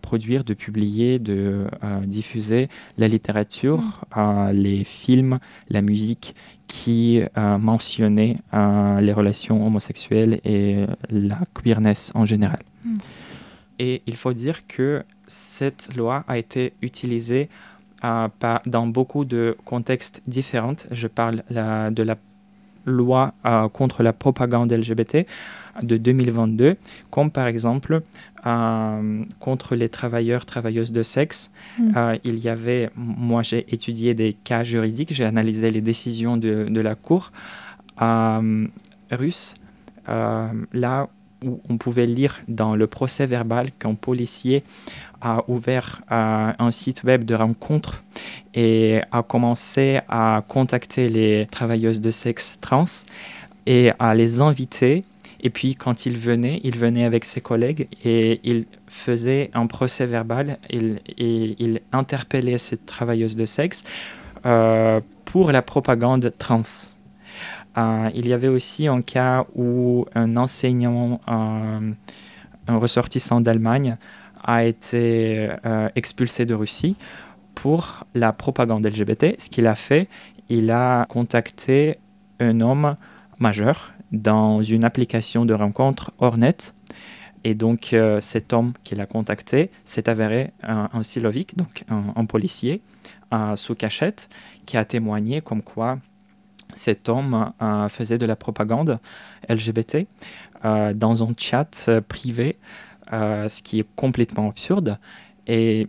produire, 0.00 0.44
de 0.44 0.54
publier, 0.54 1.18
de 1.18 1.66
diffuser 2.04 2.68
la 2.96 3.08
littérature, 3.08 3.82
mmh. 4.16 4.50
les 4.52 4.84
films, 4.84 5.38
la 5.68 5.82
musique 5.82 6.34
qui 6.72 7.20
euh, 7.36 7.58
mentionnait 7.58 8.38
euh, 8.54 8.98
les 9.00 9.12
relations 9.12 9.64
homosexuelles 9.66 10.40
et 10.42 10.86
la 11.10 11.38
queerness 11.52 12.12
en 12.14 12.24
général. 12.24 12.60
Hmm. 12.82 12.94
Et 13.78 14.00
il 14.06 14.16
faut 14.16 14.32
dire 14.32 14.66
que 14.66 15.04
cette 15.26 15.94
loi 15.94 16.24
a 16.28 16.38
été 16.38 16.72
utilisée 16.80 17.50
euh, 18.04 18.28
dans 18.64 18.86
beaucoup 18.86 19.26
de 19.26 19.54
contextes 19.66 20.22
différents. 20.26 20.80
Je 20.90 21.08
parle 21.08 21.42
de 21.50 22.02
la 22.02 22.16
loi 22.84 23.34
contre 23.72 24.02
la 24.02 24.12
propagande 24.12 24.72
LGBT 24.72 25.26
de 25.82 25.96
2022, 25.96 26.76
comme 27.10 27.30
par 27.30 27.46
exemple 27.46 28.02
euh, 28.46 29.24
contre 29.40 29.74
les 29.74 29.88
travailleurs, 29.88 30.44
travailleuses 30.44 30.92
de 30.92 31.02
sexe. 31.02 31.50
Mm. 31.78 31.92
Euh, 31.96 32.18
il 32.24 32.38
y 32.38 32.48
avait, 32.48 32.90
moi 32.96 33.42
j'ai 33.42 33.72
étudié 33.72 34.14
des 34.14 34.32
cas 34.32 34.64
juridiques, 34.64 35.14
j'ai 35.14 35.24
analysé 35.24 35.70
les 35.70 35.80
décisions 35.80 36.36
de, 36.36 36.66
de 36.68 36.80
la 36.80 36.94
Cour 36.94 37.32
euh, 38.00 38.66
russe, 39.10 39.54
là 40.08 41.08
où 41.44 41.60
on 41.68 41.76
pouvait 41.76 42.06
lire 42.06 42.40
dans 42.48 42.74
le 42.74 42.86
procès 42.86 43.26
verbal 43.26 43.70
qu'un 43.78 43.94
policier 43.94 44.62
a 45.20 45.44
ouvert 45.48 46.02
un 46.08 46.70
site 46.70 47.04
web 47.04 47.24
de 47.24 47.34
rencontre 47.34 48.02
et 48.54 49.00
a 49.12 49.22
commencé 49.22 50.00
à 50.08 50.42
contacter 50.48 51.08
les 51.08 51.46
travailleuses 51.50 52.00
de 52.00 52.10
sexe 52.10 52.58
trans 52.60 52.84
et 53.66 53.92
à 53.98 54.14
les 54.14 54.40
inviter 54.40 55.04
et 55.42 55.50
puis, 55.50 55.74
quand 55.74 56.06
il 56.06 56.16
venait, 56.16 56.60
il 56.62 56.78
venait 56.78 57.04
avec 57.04 57.24
ses 57.24 57.40
collègues 57.40 57.88
et 58.04 58.40
il 58.44 58.64
faisait 58.86 59.50
un 59.54 59.66
procès 59.66 60.06
verbal 60.06 60.58
et 60.70 61.56
il 61.58 61.80
interpellait 61.90 62.58
ces 62.58 62.76
travailleuses 62.76 63.36
de 63.36 63.44
sexe 63.44 63.82
euh, 64.46 65.00
pour 65.24 65.50
la 65.50 65.62
propagande 65.62 66.32
trans. 66.38 66.62
Euh, 67.76 68.10
il 68.14 68.28
y 68.28 68.32
avait 68.32 68.48
aussi 68.48 68.86
un 68.86 69.02
cas 69.02 69.46
où 69.54 70.06
un 70.14 70.36
enseignant, 70.36 71.20
euh, 71.28 71.92
un 72.68 72.76
ressortissant 72.76 73.40
d'Allemagne, 73.40 73.96
a 74.44 74.64
été 74.64 75.50
expulsé 75.94 76.46
de 76.46 76.54
Russie 76.54 76.96
pour 77.54 78.06
la 78.12 78.32
propagande 78.32 78.84
LGBT. 78.84 79.36
Ce 79.38 79.48
qu'il 79.48 79.68
a 79.68 79.76
fait, 79.76 80.08
il 80.48 80.72
a 80.72 81.06
contacté 81.06 81.98
un 82.40 82.60
homme 82.60 82.96
majeur 83.38 83.92
dans 84.10 84.62
une 84.62 84.84
application 84.84 85.44
de 85.44 85.54
rencontre 85.54 86.12
hors 86.18 86.36
net. 86.36 86.74
Et 87.44 87.54
donc, 87.54 87.92
euh, 87.92 88.20
cet 88.20 88.52
homme 88.52 88.72
qui 88.84 88.94
l'a 88.94 89.06
contacté 89.06 89.70
s'est 89.84 90.08
avéré 90.08 90.52
un, 90.62 90.88
un 90.92 91.02
Silovic, 91.02 91.56
donc 91.56 91.84
un, 91.88 92.24
policier 92.24 92.82
euh, 93.32 93.56
sous 93.56 93.74
cachette, 93.74 94.28
qui 94.64 94.76
a 94.76 94.84
témoigné 94.84 95.40
comme 95.40 95.62
quoi 95.62 95.98
cet 96.74 97.08
homme 97.08 97.52
euh, 97.60 97.88
faisait 97.88 98.18
de 98.18 98.26
la 98.26 98.36
propagande 98.36 98.98
LGBT 99.48 100.06
dans 100.94 101.24
un 101.24 101.32
chat 101.36 101.90
privé, 102.06 102.56
ce 103.10 103.62
qui 103.62 103.80
est 103.80 103.86
complètement 103.96 104.48
absurde. 104.48 104.96
Et 105.48 105.88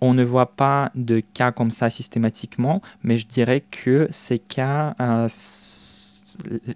on 0.00 0.14
ne 0.14 0.24
voit 0.24 0.56
pas 0.56 0.90
de 0.96 1.20
cas 1.20 1.52
comme 1.52 1.70
ça 1.70 1.88
systématiquement, 1.88 2.80
mais 3.04 3.18
je 3.18 3.28
dirais 3.28 3.60
que 3.60 4.08
ces 4.10 4.40
cas 4.40 4.96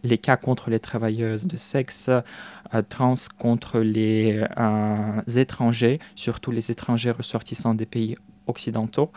les 0.03 0.19
cas 0.19 0.37
contre 0.37 0.71
les 0.71 0.81
travailleuses 0.81 1.47
de 1.47 1.57
sexe 1.57 2.09
euh, 2.09 2.83
trans, 2.89 3.15
contre 3.39 3.81
les 3.81 4.45
euh, 4.59 5.21
étrangers, 5.37 5.99
surtout 6.17 6.51
les 6.51 6.71
étrangers 6.71 7.11
ressortissants 7.11 7.75
des 7.75 7.87
pays 7.87 8.17
occidentaux, 8.51 9.11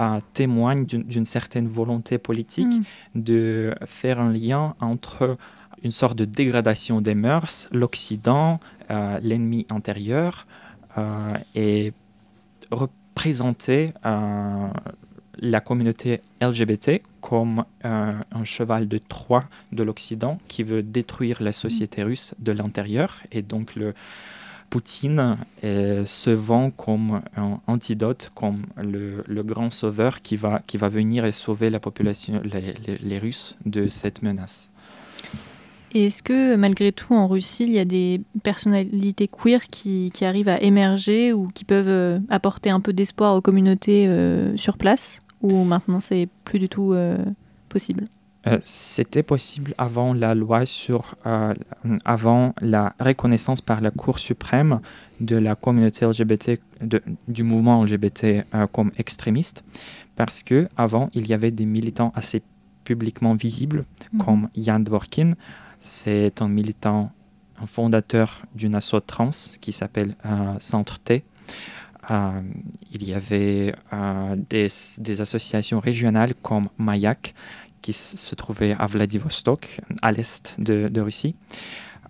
euh, 0.00 0.20
témoignent 0.34 0.84
d'une 0.84 1.24
certaine 1.24 1.68
volonté 1.68 2.18
politique 2.18 2.66
mm. 2.66 2.82
de 3.14 3.74
faire 3.86 4.20
un 4.20 4.32
lien 4.32 4.74
entre 4.80 5.36
une 5.82 5.92
sorte 5.92 6.16
de 6.16 6.24
dégradation 6.24 7.00
des 7.00 7.14
mœurs, 7.14 7.68
l'Occident, 7.72 8.58
l'ennemi 8.88 9.66
intérieur, 9.70 10.46
et 11.54 11.92
représenter 12.70 13.92
la 15.38 15.60
communauté 15.60 16.20
LGBT 16.40 17.02
comme 17.20 17.64
euh, 17.84 18.12
un 18.32 18.44
cheval 18.44 18.88
de 18.88 18.98
Troie 18.98 19.44
de 19.72 19.82
l'Occident 19.82 20.38
qui 20.48 20.62
veut 20.62 20.82
détruire 20.82 21.42
la 21.42 21.52
société 21.52 22.02
mm. 22.02 22.06
russe 22.06 22.34
de 22.38 22.52
l'intérieur. 22.52 23.20
Et 23.32 23.42
donc, 23.42 23.74
le, 23.74 23.94
Poutine 24.70 25.38
euh, 25.62 26.04
se 26.06 26.30
vend 26.30 26.70
comme 26.70 27.22
un 27.36 27.60
antidote, 27.66 28.30
comme 28.34 28.66
le, 28.76 29.42
grand 29.42 29.70
sauveur 29.70 30.22
qui 30.22 30.36
va, 30.36 30.60
qui 30.66 30.76
va 30.76 30.88
venir 30.88 31.24
et 31.24 31.32
sauver 31.32 31.70
la 31.70 31.80
population, 31.80 32.42
les, 32.44 33.18
Russes 33.18 33.56
de 33.64 33.88
cette 33.88 34.22
menace. 34.22 34.70
Et 35.92 36.06
est-ce 36.06 36.22
que 36.22 36.56
malgré 36.56 36.90
tout 36.90 37.14
en 37.14 37.28
Russie, 37.28 37.64
il 37.64 37.72
y 37.72 37.78
a 37.78 37.84
des 37.84 38.20
personnalités 38.42 39.28
queer 39.28 39.62
qui, 39.68 40.10
arrivent 40.22 40.48
à 40.48 40.60
émerger 40.60 41.32
ou 41.32 41.48
qui 41.48 41.64
peuvent 41.64 41.86
euh, 41.88 42.18
apporter 42.28 42.70
un 42.70 42.80
peu 42.80 42.92
d'espoir 42.92 43.36
aux 43.36 43.40
communautés 43.40 44.08
sur 44.56 44.76
place? 44.76 45.22
Ou 45.44 45.64
maintenant 45.64 46.00
c'est 46.00 46.28
plus 46.44 46.58
du 46.58 46.70
tout 46.70 46.94
euh, 46.94 47.18
possible? 47.68 48.06
Euh, 48.46 48.58
C'était 48.64 49.22
possible 49.22 49.74
avant 49.78 50.14
la 50.14 50.34
loi 50.34 50.66
sur, 50.66 51.16
euh, 51.26 51.54
avant 52.04 52.54
la 52.60 52.94
reconnaissance 53.00 53.60
par 53.60 53.80
la 53.80 53.90
Cour 53.90 54.18
suprême 54.18 54.80
de 55.20 55.36
la 55.36 55.54
communauté 55.54 56.06
LGBT, 56.06 56.60
de, 56.80 57.02
du 57.28 57.42
mouvement 57.42 57.84
LGBT 57.84 58.44
comme 58.72 58.90
extrémiste, 58.98 59.64
parce 60.16 60.42
que 60.42 60.68
avant 60.76 61.10
il 61.14 61.26
y 61.26 61.34
avait 61.34 61.50
des 61.50 61.66
militants 61.66 62.12
assez 62.14 62.42
publiquement 62.84 63.34
visibles, 63.34 63.84
mhm. 64.12 64.20
comme 64.20 64.48
Jan 64.56 64.80
Dvorkin. 64.80 65.32
C'est 65.78 66.40
un 66.40 66.48
militant, 66.48 67.12
un 67.60 67.66
fondateur 67.66 68.42
d'une 68.54 68.74
asso 68.74 69.00
trans 69.06 69.30
qui 69.60 69.72
s'appelle 69.72 70.16
Centre 70.58 70.98
T. 70.98 71.24
Euh, 72.10 72.42
il 72.92 73.04
y 73.04 73.14
avait 73.14 73.74
euh, 73.92 74.36
des, 74.36 75.20
associations 75.20 75.80
régionales 75.80 76.34
comme 76.34 76.68
Mayak, 76.78 77.34
qui 77.84 77.92
se 77.92 78.34
trouvait 78.34 78.74
à 78.78 78.86
Vladivostok, 78.86 79.82
à 80.00 80.10
l'est 80.10 80.54
de, 80.58 81.00
Russie. 81.02 81.36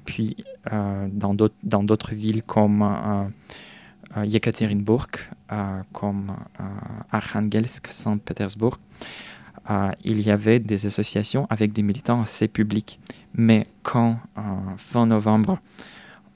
Puis 0.04 0.44
euh, 0.72 1.08
dans 1.10 1.34
d'autres 1.82 2.14
villes 2.14 2.44
comme 2.44 3.32
Yekaterinburg, 4.16 5.08
comme 5.92 6.36
Arkhangelsk, 7.10 7.88
Saint-Pétersbourg, 7.90 8.78
il 10.04 10.20
y 10.20 10.30
avait 10.30 10.60
des 10.60 10.86
associations 10.86 11.48
avec 11.50 11.72
des 11.72 11.82
militants 11.82 12.22
assez 12.22 12.46
publics. 12.46 13.00
Mais 13.34 13.64
quand, 13.82 14.20
fin 14.76 15.06
novembre, 15.06 15.58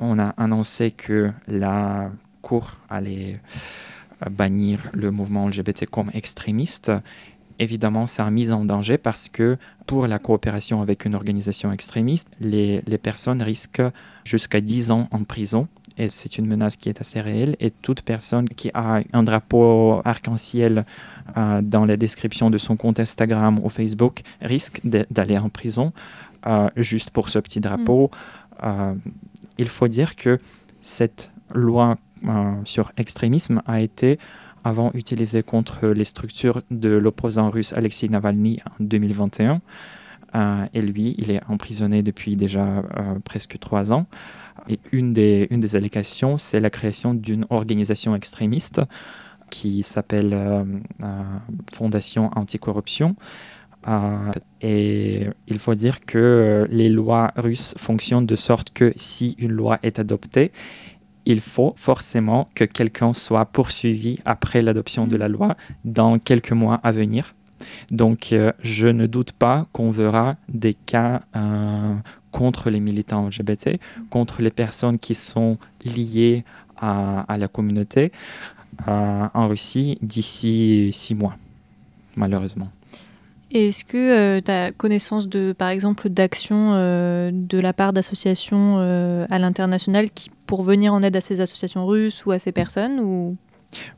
on 0.01 0.19
a 0.19 0.31
annoncé 0.31 0.91
que 0.91 1.31
la 1.47 2.11
Cour 2.43 2.77
allait 2.89 3.41
euh, 4.25 4.31
bannir 4.31 4.81
le 4.93 5.11
mouvement 5.11 5.49
LGBT 5.49 5.87
comme 5.87 6.11
extrémiste, 6.15 6.93
évidemment, 7.59 8.07
ça 8.07 8.27
a 8.27 8.31
mis 8.31 8.51
en 8.51 8.65
danger 8.65 8.99
parce 8.99 9.29
que 9.29 9.57
pour 9.87 10.07
la 10.07 10.19
coopération 10.19 10.83
avec 10.83 11.05
une 11.05 11.15
organisation 11.15 11.73
extrémiste, 11.73 12.29
les, 12.41 12.83
les 12.87 12.99
personnes 12.99 13.43
risquent 13.43 13.83
jusqu'à 14.25 14.61
10 14.61 14.91
ans 14.91 15.09
en 15.11 15.25
prison 15.25 15.69
et 15.99 16.09
c'est 16.11 16.39
une 16.39 16.47
menace 16.47 16.77
qui 16.77 16.89
est 16.89 17.01
assez 17.01 17.21
réelle. 17.21 17.57
Et 17.61 17.71
toute 17.71 18.03
personne 18.03 18.49
qui 18.49 18.71
a 18.73 19.03
un 19.13 19.23
drapeau 19.25 20.01
arc-en-ciel 20.05 20.87
euh, 21.37 21.61
dans 21.61 21.85
la 21.85 21.97
description 21.97 22.51
de 22.51 22.59
son 22.59 22.77
compte 22.77 23.01
Instagram 23.01 23.61
ou 23.63 23.69
Facebook 23.69 24.23
risque 24.41 24.81
d'aller 24.85 25.37
en 25.37 25.49
prison 25.49 25.93
euh, 26.47 26.71
juste 26.77 27.11
pour 27.11 27.29
ce 27.29 27.41
petit 27.41 27.61
drapeau. 27.61 28.11
Mm. 28.13 28.65
Euh, 28.65 28.95
il 29.59 29.69
faut 29.69 29.89
dire 29.89 30.15
que 30.15 30.39
cette 30.83 31.31
loi 31.53 31.99
sur 32.65 32.91
extrémisme 32.97 33.63
a 33.65 33.81
été 33.81 34.19
avant 34.69 34.91
utilisée 34.95 35.43
contre 35.43 35.89
les 35.89 36.05
structures 36.05 36.63
de 36.71 36.91
l'opposant 36.91 37.51
russe 37.51 37.73
Alexei 37.73 38.09
Navalny 38.09 38.59
en 38.67 38.85
2021. 38.85 39.61
et 40.75 40.83
lui, 40.83 41.15
il 41.19 41.31
est 41.31 41.41
emprisonné 41.49 42.03
depuis 42.03 42.37
déjà 42.37 42.83
presque 43.25 43.59
trois 43.59 43.93
ans. 43.93 44.07
Et 44.69 44.79
une 44.93 45.13
des, 45.13 45.47
une 45.51 45.61
des 45.61 45.77
allégations, 45.77 46.37
c'est 46.37 46.61
la 46.61 46.71
création 46.71 47.15
d'une 47.15 47.47
organisation 47.51 48.15
extrémiste 48.15 48.81
qui 49.51 49.83
s'appelle 49.83 50.33
euh, 50.35 50.65
euh, 51.03 51.23
Fondation 51.73 52.31
Anticorruption. 52.37 53.15
Euh, 53.87 54.31
et 54.61 55.29
il 55.47 55.59
faut 55.59 55.75
dire 55.75 56.05
que 56.05 56.67
les 56.71 56.89
lois 56.89 57.33
russes 57.37 57.75
fonctionnent 57.77 58.27
de 58.27 58.37
sorte 58.37 58.71
que 58.71 58.93
si 58.97 59.37
une 59.39 59.53
loi 59.53 59.79
est 59.83 59.99
adoptée, 59.99 60.53
il 61.29 61.41
faut 61.41 61.75
forcément 61.77 62.49
que 62.55 62.65
quelqu'un 62.65 63.13
soit 63.13 63.45
poursuivi 63.45 64.19
après 64.25 64.63
l'adoption 64.63 65.07
de 65.07 65.17
la 65.17 65.29
loi 65.29 65.57
dans 65.85 66.19
quelques 66.19 66.53
mois 66.53 66.81
à 66.83 66.91
venir. 66.91 67.35
Donc, 67.91 68.35
je 68.63 68.87
ne 68.87 69.07
doute 69.07 69.33
pas 69.33 69.67
qu'on 69.73 69.91
verra 69.91 70.37
des 70.49 70.75
cas 70.75 71.21
contre 72.33 72.71
les 72.71 72.81
militants 72.81 73.27
LGBT, 73.27 73.79
contre 74.11 74.43
les 74.43 74.51
personnes 74.51 74.99
qui 74.99 75.15
sont 75.15 75.59
liées 75.85 76.45
à, 76.77 77.37
la 77.37 77.49
communauté 77.49 78.13
euh, 78.87 79.27
en 79.35 79.49
Russie 79.49 79.99
d'ici 80.03 80.91
six 80.93 81.15
mois, 81.15 81.37
malheureusement. 82.17 82.71
Est-ce 83.51 83.85
que 83.85 83.97
euh, 83.97 84.41
tu 84.41 84.51
as 84.51 84.73
connaissance 84.73 85.29
de, 85.29 85.53
par 85.53 85.69
exemple, 85.69 86.09
d'actions 86.09 86.73
euh, 86.75 87.31
de 87.33 87.59
la 87.59 87.73
part 87.73 87.93
d'associations 87.93 88.79
à 88.79 89.39
l'international 89.39 90.11
qui, 90.11 90.31
pour 90.47 90.63
venir 90.63 90.93
en 90.93 91.03
aide 91.03 91.17
à 91.17 91.21
ces 91.21 91.41
associations 91.41 91.87
russes 91.87 92.25
ou 92.27 92.33
à 92.33 92.39
ces 92.39 92.53
personnes 92.53 93.01
ou... 93.01 93.37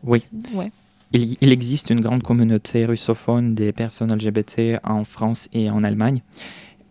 Oui. 0.05 0.23
Ouais. 0.55 0.71
Il, 1.13 1.37
il, 1.41 1.53
existe 1.53 1.91
une 1.91 2.01
grande 2.01 2.23
communauté 2.23 2.85
russophone 2.85 3.55
des 3.55 3.73
personnes 3.73 4.15
LGBT 4.15 4.79
en 4.85 5.05
France 5.05 5.49
et 5.53 5.71
en 5.71 5.83
Allemagne. 5.83 6.23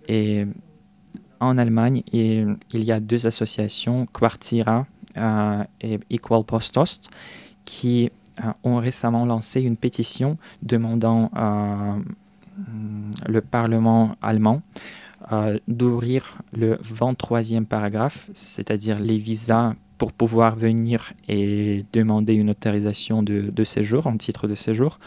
Et 0.10 0.46
en 1.39 1.58
Allemagne, 1.58 2.04
il, 2.12 2.58
y 2.74 2.92
a 2.92 3.00
deux 3.00 3.28
associations, 3.28 4.06
Quartira 4.08 4.86
euh, 5.18 5.63
et 5.82 6.00
Equal 6.10 6.44
Post 6.44 7.10
qui 7.66 8.12
euh, 8.44 8.51
ont 8.63 8.78
récemment 8.78 9.25
lancé 9.25 9.62
une 9.62 9.78
pétition 9.78 10.38
demandant 10.62 11.32
euh, 11.36 12.00
le 13.28 13.42
Parlement 13.42 14.16
allemand 14.22 14.62
d'ouvrir 15.68 16.39
le 16.54 16.75
23e 16.78 17.66
paragraphe, 17.66 18.30
c'est-à-dire 18.34 19.00
les 19.00 19.18
visas 19.18 19.75
pour 19.98 20.13
pouvoir 20.13 20.56
venir 20.56 21.13
et 21.28 21.86
demander 21.94 22.34
une 22.34 22.50
autorisation 22.50 23.22
de, 23.22 23.63
séjour, 23.63 24.08
en 24.08 24.18
titre 24.18 24.48
de 24.48 24.56
séjour, 24.56 25.00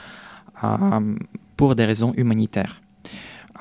pour 1.56 1.74
des 1.74 1.84
raisons 1.84 2.12
humanitaires. 2.16 2.82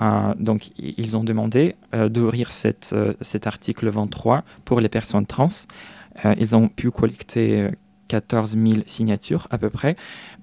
Euh, 0.02 0.34
donc, 0.40 0.72
ils 0.78 1.16
ont 1.16 1.24
demandé 1.24 1.76
euh, 1.94 2.10
d'ouvrir 2.10 2.50
euh, 2.94 3.14
cet 3.22 3.48
article 3.48 3.90
23 3.90 4.44
pour 4.66 4.82
les 4.82 4.90
personnes 4.90 5.26
trans. 5.26 5.48
ils 6.38 6.56
ont 6.56 6.68
pu 6.68 6.92
collecter 6.92 7.70
14 8.08 8.58
000 8.58 8.82
signatures 8.86 9.48
à 9.52 9.58
peu 9.58 9.70
près, 9.70 9.96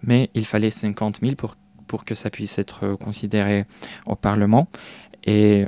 mais 0.03 0.31
il 0.35 0.47
fallait 0.47 0.71
50 0.71 1.21
000 1.21 1.35
pour, 1.35 1.57
pour 1.89 2.05
que 2.05 2.15
ça 2.15 2.31
puisse 2.31 2.59
être 2.59 2.95
considéré 2.95 3.67
au 4.07 4.15
Parlement. 4.15 4.69
Et 5.25 5.67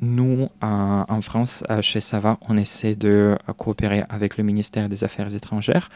nous, 0.00 0.48
en 0.60 1.20
France, 1.22 1.64
chez 1.80 2.00
Sava, 2.00 2.36
on 2.46 2.58
essaie 2.58 2.94
de 2.94 3.38
coopérer 3.56 4.04
avec 4.10 4.36
le 4.36 4.44
ministère 4.44 4.88
des 4.88 5.02
Affaires 5.04 5.34
étrangères 5.34 5.88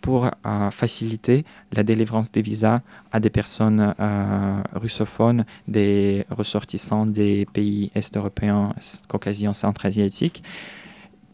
pour 0.00 0.26
euh, 0.26 0.70
faciliter 0.70 1.44
la 1.72 1.82
délivrance 1.82 2.30
des 2.30 2.42
visas 2.42 2.80
à 3.12 3.20
des 3.20 3.30
personnes 3.30 3.94
euh, 3.98 4.62
russophones, 4.74 5.44
des 5.68 6.24
ressortissants 6.30 7.06
des 7.06 7.46
pays 7.52 7.90
est-européens, 7.94 8.74
caucasiens, 9.08 9.54
centra-asiatiques. 9.54 10.42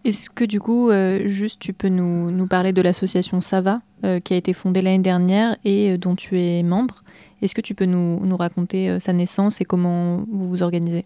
Est-ce 0.04 0.30
que 0.30 0.44
du 0.44 0.60
coup, 0.60 0.90
euh, 0.90 1.26
juste 1.26 1.60
tu 1.60 1.72
peux 1.72 1.88
nous, 1.88 2.30
nous 2.30 2.46
parler 2.46 2.72
de 2.72 2.82
l'association 2.82 3.40
Sava, 3.40 3.80
qui 4.24 4.34
a 4.34 4.36
été 4.36 4.52
fondée 4.52 4.82
l'année 4.82 4.98
dernière 4.98 5.56
et 5.64 5.96
dont 5.96 6.16
tu 6.16 6.40
es 6.40 6.64
membre? 6.64 7.04
Est-ce 7.40 7.54
que 7.54 7.60
tu 7.60 7.76
peux 7.76 7.84
nous, 7.84 8.18
nous 8.24 8.36
raconter 8.36 8.98
sa 8.98 9.12
naissance 9.12 9.60
et 9.60 9.64
comment 9.64 10.24
vous 10.28 10.48
vous 10.48 10.62
organisez? 10.64 11.04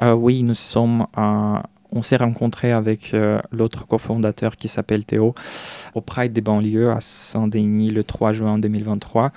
Oui, 0.00 0.44
nous 0.44 0.54
sommes 0.54 1.06
on 1.96 2.02
s'est 2.02 2.16
rencontré 2.16 2.72
avec 2.72 3.14
euh, 3.14 3.40
l'autre 3.50 3.86
cofondateur 3.86 4.56
qui 4.56 4.68
s'appelle 4.68 5.04
Théo 5.04 5.34
au 5.94 6.00
Pride 6.00 6.32
des 6.32 6.40
banlieues 6.40 6.90
à 6.90 7.00
Saint-Denis 7.00 7.90
le 7.90 8.04
3 8.04 8.32
juin 8.32 8.58
2023. 8.58 9.32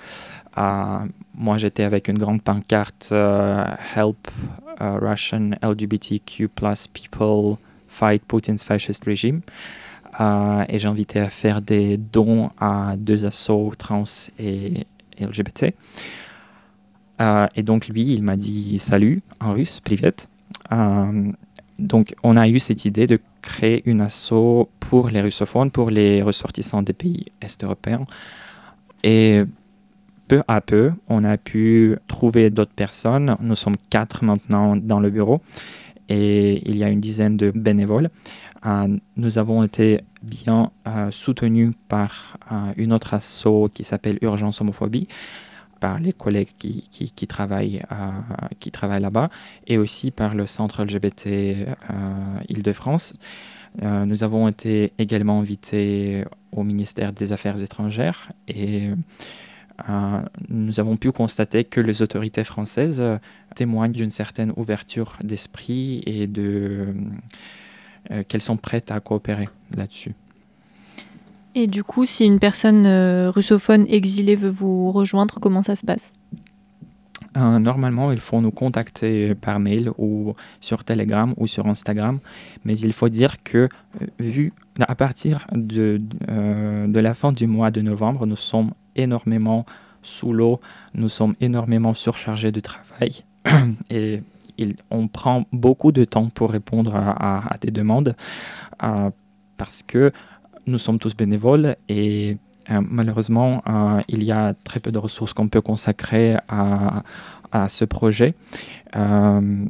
Euh, 0.58 0.98
moi, 1.34 1.58
j'étais 1.58 1.84
avec 1.84 2.08
une 2.08 2.18
grande 2.18 2.42
pancarte 2.42 3.10
euh, 3.12 3.64
Help 3.96 4.28
Russian 4.78 5.50
LGBTQ 5.62 6.48
people 6.92 7.56
fight 8.00 8.22
Putin's 8.26 8.64
fascist 8.64 9.04
regime. 9.04 9.40
et 10.68 10.78
j'invitais 10.78 11.20
à 11.20 11.30
faire 11.30 11.62
des 11.62 11.96
dons 11.96 12.50
à 12.58 12.94
deux 12.96 13.26
assos 13.26 13.72
trans 13.78 14.04
et, 14.38 14.86
LGBT. 15.20 15.74
et 17.54 17.62
donc 17.62 17.88
lui, 17.88 18.14
il 18.14 18.22
m'a 18.22 18.36
dit 18.36 18.78
salut 18.78 19.22
en 19.40 19.52
russe, 19.52 19.80
privet 19.80 20.14
donc, 21.80 22.14
on 22.22 22.36
a 22.36 22.46
eu 22.46 22.58
cette 22.58 22.84
idée 22.84 23.06
de 23.06 23.18
créer 23.40 23.82
une 23.86 24.02
asso 24.02 24.68
pour 24.80 25.08
les 25.08 25.22
russophones, 25.22 25.70
pour 25.70 25.90
les 25.90 26.22
ressortissants 26.22 26.82
des 26.82 26.92
pays 26.92 27.26
est-européens. 27.40 28.04
Et 29.02 29.44
peu 30.28 30.42
à 30.46 30.60
peu, 30.60 30.92
on 31.08 31.24
a 31.24 31.38
pu 31.38 31.96
trouver 32.06 32.50
d'autres 32.50 32.74
personnes. 32.74 33.34
Nous 33.40 33.56
sommes 33.56 33.78
quatre 33.88 34.24
maintenant 34.24 34.76
dans 34.76 35.00
le 35.00 35.08
bureau 35.08 35.40
et 36.10 36.68
il 36.68 36.76
y 36.76 36.84
a 36.84 36.88
une 36.88 37.00
dizaine 37.00 37.36
de 37.36 37.50
bénévoles. 37.50 38.10
Euh, 38.66 38.98
nous 39.16 39.38
avons 39.38 39.62
été 39.62 40.00
bien 40.22 40.70
euh, 40.86 41.10
soutenus 41.10 41.72
par 41.88 42.36
euh, 42.52 42.72
une 42.76 42.92
autre 42.92 43.14
asso 43.14 43.70
qui 43.72 43.84
s'appelle 43.84 44.18
Urgence 44.20 44.60
Homophobie 44.60 45.08
par 45.78 45.98
les 45.98 46.12
collègues 46.12 46.50
qui, 46.58 47.26
travaillent, 47.26 47.82
là-bas 49.00 49.30
et 49.66 49.78
aussi 49.78 50.10
par 50.10 50.34
le 50.34 50.44
centre 50.44 50.84
LGBT 50.84 51.68
Île-de-France. 52.50 53.18
Nous 53.80 54.22
avons 54.22 54.46
été 54.48 54.92
également 54.98 55.40
invités 55.40 56.26
au 56.52 56.64
ministère 56.64 57.14
des 57.14 57.32
Affaires 57.32 57.62
étrangères 57.62 58.30
et 58.46 58.90
nous 60.48 60.80
avons 60.80 60.96
pu 60.96 61.12
constater 61.12 61.64
que 61.64 61.80
les 61.80 62.02
autorités 62.02 62.44
françaises 62.44 63.02
témoignent 63.54 63.92
d'une 63.92 64.10
certaine 64.10 64.52
ouverture 64.56 65.16
d'esprit 65.22 66.02
et 66.06 66.26
de 66.26 66.94
qu'elles 68.28 68.42
sont 68.42 68.56
prêtes 68.56 68.90
à 68.90 69.00
coopérer 69.00 69.48
là-dessus. 69.76 70.14
Et 71.54 71.66
du 71.66 71.82
coup, 71.82 72.04
si 72.04 72.24
une 72.24 72.38
personne 72.38 72.86
euh, 72.86 73.30
russophone 73.30 73.84
exilée 73.88 74.36
veut 74.36 74.50
vous 74.50 74.92
rejoindre, 74.92 75.40
comment 75.40 75.62
ça 75.62 75.74
se 75.74 75.84
passe? 75.84 76.14
Euh, 77.36 77.58
Normalement, 77.58 78.12
il 78.12 78.20
faut 78.20 78.40
nous 78.40 78.52
contacter 78.52 79.34
par 79.34 79.58
mail 79.58 79.90
ou 79.98 80.34
sur 80.60 80.84
Telegram 80.84 81.34
ou 81.36 81.46
sur 81.46 81.66
Instagram. 81.66 82.20
Mais 82.64 82.78
il 82.78 82.92
faut 82.92 83.08
dire 83.08 83.42
que, 83.42 83.68
euh, 84.00 84.06
vu 84.20 84.52
à 84.80 84.94
partir 84.94 85.46
de, 85.52 86.00
de 86.28 87.00
la 87.00 87.14
fin 87.14 87.32
du 87.32 87.46
mois 87.46 87.70
de 87.70 87.80
novembre, 87.80 88.26
nous 88.26 88.36
sommes 88.36 88.70
énormément 89.02 89.66
sous 90.02 90.32
l'eau, 90.32 90.60
nous 90.94 91.08
sommes 91.08 91.34
énormément 91.40 91.94
surchargés 91.94 92.52
de 92.52 92.60
travail. 92.60 93.24
Et 93.90 94.22
on 94.90 95.08
prend 95.08 95.44
beaucoup 95.52 95.90
de 95.90 96.04
temps 96.04 96.28
pour 96.28 96.50
répondre 96.50 96.94
à, 96.94 97.56
des 97.62 97.70
demandes 97.70 98.14
parce 99.56 99.82
que 99.82 100.12
nous 100.66 100.78
sommes 100.78 100.98
tous 100.98 101.16
bénévoles 101.16 101.76
et 101.88 102.36
euh, 102.70 102.80
malheureusement, 102.88 103.62
euh, 103.66 104.00
il 104.08 104.22
y 104.22 104.32
a 104.32 104.54
très 104.64 104.80
peu 104.80 104.90
de 104.92 104.98
ressources 104.98 105.32
qu'on 105.32 105.48
peut 105.48 105.60
consacrer 105.60 106.36
à, 106.48 107.02
à 107.52 107.68
ce 107.68 107.84
projet, 107.84 108.34
euh, 108.96 109.64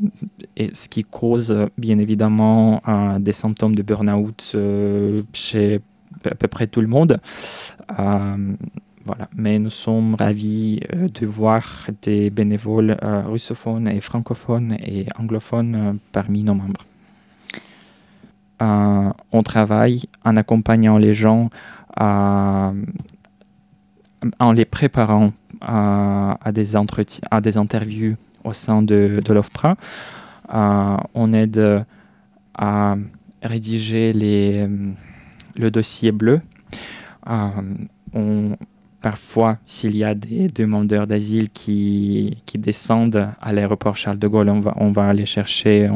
et 0.57 0.75
ce 0.75 0.89
qui 0.89 1.05
cause 1.05 1.55
bien 1.79 1.99
évidemment 1.99 2.83
des 3.19 3.33
symptômes 3.33 3.75
de 3.75 3.83
burn-out 3.83 4.57
chez 5.33 5.81
à 6.25 6.35
peu 6.35 6.49
près 6.49 6.67
tout 6.67 6.83
le 6.83 6.89
monde. 6.89 7.21
Voilà. 9.05 9.29
Mais 9.35 9.59
nous 9.59 9.71
sommes 9.71 10.15
ravis 10.15 10.81
de 10.93 11.27
voir 11.27 11.89
des 12.03 12.31
bénévoles 12.31 12.97
russophones 13.27 13.89
et 13.89 14.01
francophones 14.01 14.77
et 14.81 15.07
anglophones 15.19 15.99
parmi 16.13 16.43
nos 16.43 16.55
membres. 16.55 16.85
on 18.61 19.43
travaille 19.43 20.03
en 20.25 20.37
accompagnant 20.37 20.99
les 20.99 21.15
gens 21.15 21.49
en 21.97 22.75
les 24.53 24.67
préparant 24.67 25.33
à, 25.61 26.53
des, 26.53 26.77
à 27.31 27.41
des 27.41 27.57
interviews 27.57 28.17
au 28.45 28.53
sein 28.53 28.83
de, 28.83 29.21
de 29.25 29.33
l'OFPRA. 29.35 29.77
on 30.53 31.33
aide 31.33 31.85
à 32.55 32.97
rédiger 33.43 34.13
les, 34.13 34.69
le 35.57 35.71
dossier 35.71 36.13
bleu. 36.13 36.41
on, 37.27 38.57
parfois, 39.03 39.59
s'il 39.67 39.97
y 39.97 40.05
a 40.05 40.15
des 40.15 40.49
demandeurs 40.49 41.07
d'asile 41.07 41.51
qui, 41.51 42.37
descendent 42.55 43.29
à 43.41 43.53
l'aéroport 43.53 43.97
Charles 43.97 44.19
de 44.19 44.29
Gaulle, 44.29 44.49
on 44.51 44.61
va, 44.61 44.75
on 44.77 44.93
aller 44.95 45.27
chercher. 45.27 45.91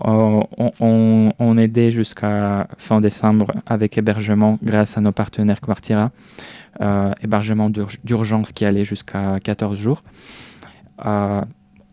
On, 0.00 0.46
on, 0.80 1.32
on 1.38 1.58
aidait 1.58 1.92
jusqu'à 1.92 2.66
fin 2.78 3.00
décembre 3.00 3.52
avec 3.66 3.96
hébergement 3.96 4.58
grâce 4.62 4.98
à 4.98 5.00
nos 5.00 5.12
partenaires 5.12 5.60
Quartira. 5.60 6.10
Euh, 6.80 7.12
hébergement 7.22 7.70
d'urgence 7.70 8.50
qui 8.50 8.64
allait 8.64 8.84
jusqu'à 8.84 9.38
14 9.38 9.78
jours. 9.78 10.02
Euh, 11.06 11.40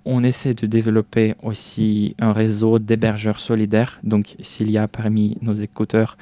on 0.05 0.23
essaie 0.23 0.55
de 0.55 0.65
développer 0.65 1.35
aussi 1.43 2.15
un 2.17 2.33
réseau 2.33 2.79
d'hébergeurs 2.79 3.39
solidaires. 3.39 3.99
Donc, 4.03 4.35
s'il 4.39 4.71
y 4.71 4.79
a 4.79 4.87
parmi 4.87 5.37
nos 5.43 5.53
écouteurs, 5.53 6.17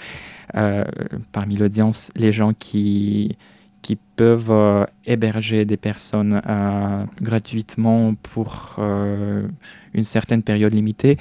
euh, 0.56 0.84
parmi 1.32 1.56
l'audience, 1.56 2.12
les 2.18 2.34
gens 2.34 2.54
qui, 2.54 3.38
qui 3.82 3.96
peuvent 3.96 4.52
euh, 4.52 4.86
héberger 5.06 5.66
des 5.66 5.78
personnes 5.78 6.42
euh, 6.48 7.06
gratuitement 7.22 8.14
pour 8.16 8.76
euh, 8.80 9.48
une 9.94 10.04
certaine 10.04 10.44
période 10.44 10.74
limitée, 10.74 11.18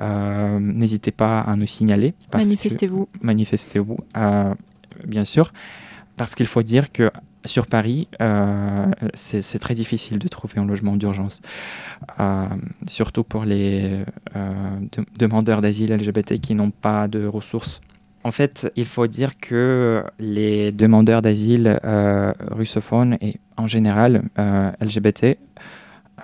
n'hésitez 0.00 1.10
pas 1.10 1.40
à 1.40 1.56
nous 1.56 1.66
signaler. 1.66 2.14
Manifestez-vous. 2.32 3.08
Manifestez-vous, 3.20 3.98
bien 5.06 5.24
sûr, 5.24 5.52
parce 6.16 6.34
qu'il 6.34 6.46
faut 6.46 6.62
dire 6.62 6.90
que 6.92 7.10
sur 7.44 7.66
Paris, 7.66 8.08
c'est 9.14 9.58
très 9.60 9.74
difficile 9.74 10.18
de 10.18 10.26
trouver 10.28 10.58
un 10.58 10.66
logement 10.66 10.96
d'urgence, 10.96 11.40
surtout 12.88 13.22
pour 13.22 13.44
les 13.44 14.02
demandeurs 15.16 15.62
d'asile 15.62 15.94
LGBT 15.94 16.40
qui 16.40 16.54
n'ont 16.56 16.72
pas 16.72 17.06
de 17.06 17.24
ressources 17.24 17.80
en 18.28 18.30
fait, 18.30 18.70
il 18.76 18.84
faut 18.84 19.06
dire 19.06 19.38
que 19.38 20.04
les 20.18 20.70
demandeurs 20.70 21.22
d'asile 21.22 21.80
euh, 21.82 22.34
russophones 22.50 23.16
et 23.22 23.40
en 23.56 23.66
général 23.66 24.24
euh, 24.38 24.70
LGBT 24.82 25.38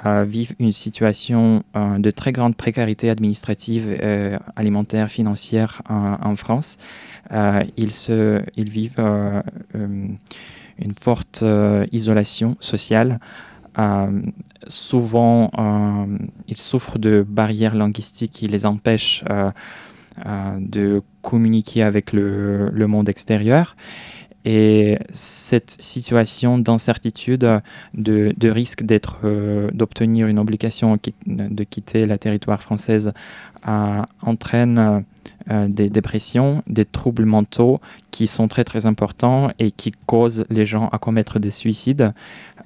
euh, 0.05 0.25
vivent 0.25 0.55
une 0.59 0.73
situation 0.73 1.63
de 1.75 2.11
très 2.11 2.33
grande 2.33 2.57
précarité 2.57 3.09
administrative, 3.09 3.97
alimentaire, 4.55 5.09
financière 5.09 5.81
en 5.89 6.37
France. 6.37 6.77
ils, 7.31 8.71
vivent 8.71 9.03
une 9.73 10.95
forte 11.01 11.43
isolation 11.91 12.59
sociale. 12.61 13.19
souvent, 14.67 15.51
ils 16.49 16.59
souffrent 16.59 16.99
de 16.99 17.25
barrières 17.27 17.75
linguistiques 17.75 18.33
qui 18.33 18.47
les 18.47 18.67
empêchent 18.67 19.25
de 20.25 21.03
communiquer 21.23 21.83
avec 21.83 22.13
le, 22.13 22.87
monde 22.87 23.09
extérieur. 23.09 23.77
Et 24.47 24.99
cette 25.11 25.77
situation 25.81 26.59
d'incertitude, 26.59 27.49
de, 27.95 28.33
de, 28.37 28.51
risque 28.51 28.83
d'être, 28.83 29.21
euh, 29.25 29.71
d'obtenir 29.73 30.27
une 30.27 30.39
obligation 30.39 30.99
de 31.27 31.65
quitter 31.65 32.05
la 32.05 32.19
territoire 32.19 32.61
française 32.63 33.15
euh, 33.67 34.03
entraîne 34.21 35.05
des 35.49 35.89
dépressions, 35.89 36.63
des 36.67 36.85
troubles 36.85 37.25
mentaux 37.25 37.81
qui 38.11 38.27
sont 38.27 38.49
très 38.49 38.65
très 38.65 38.87
importants 38.87 39.51
et 39.59 39.71
qui 39.71 39.93
causent 40.07 40.45
les 40.51 40.67
gens 40.67 40.89
à 40.89 40.99
commettre 40.99 41.39
des 41.39 41.51
suicides. 41.51 42.13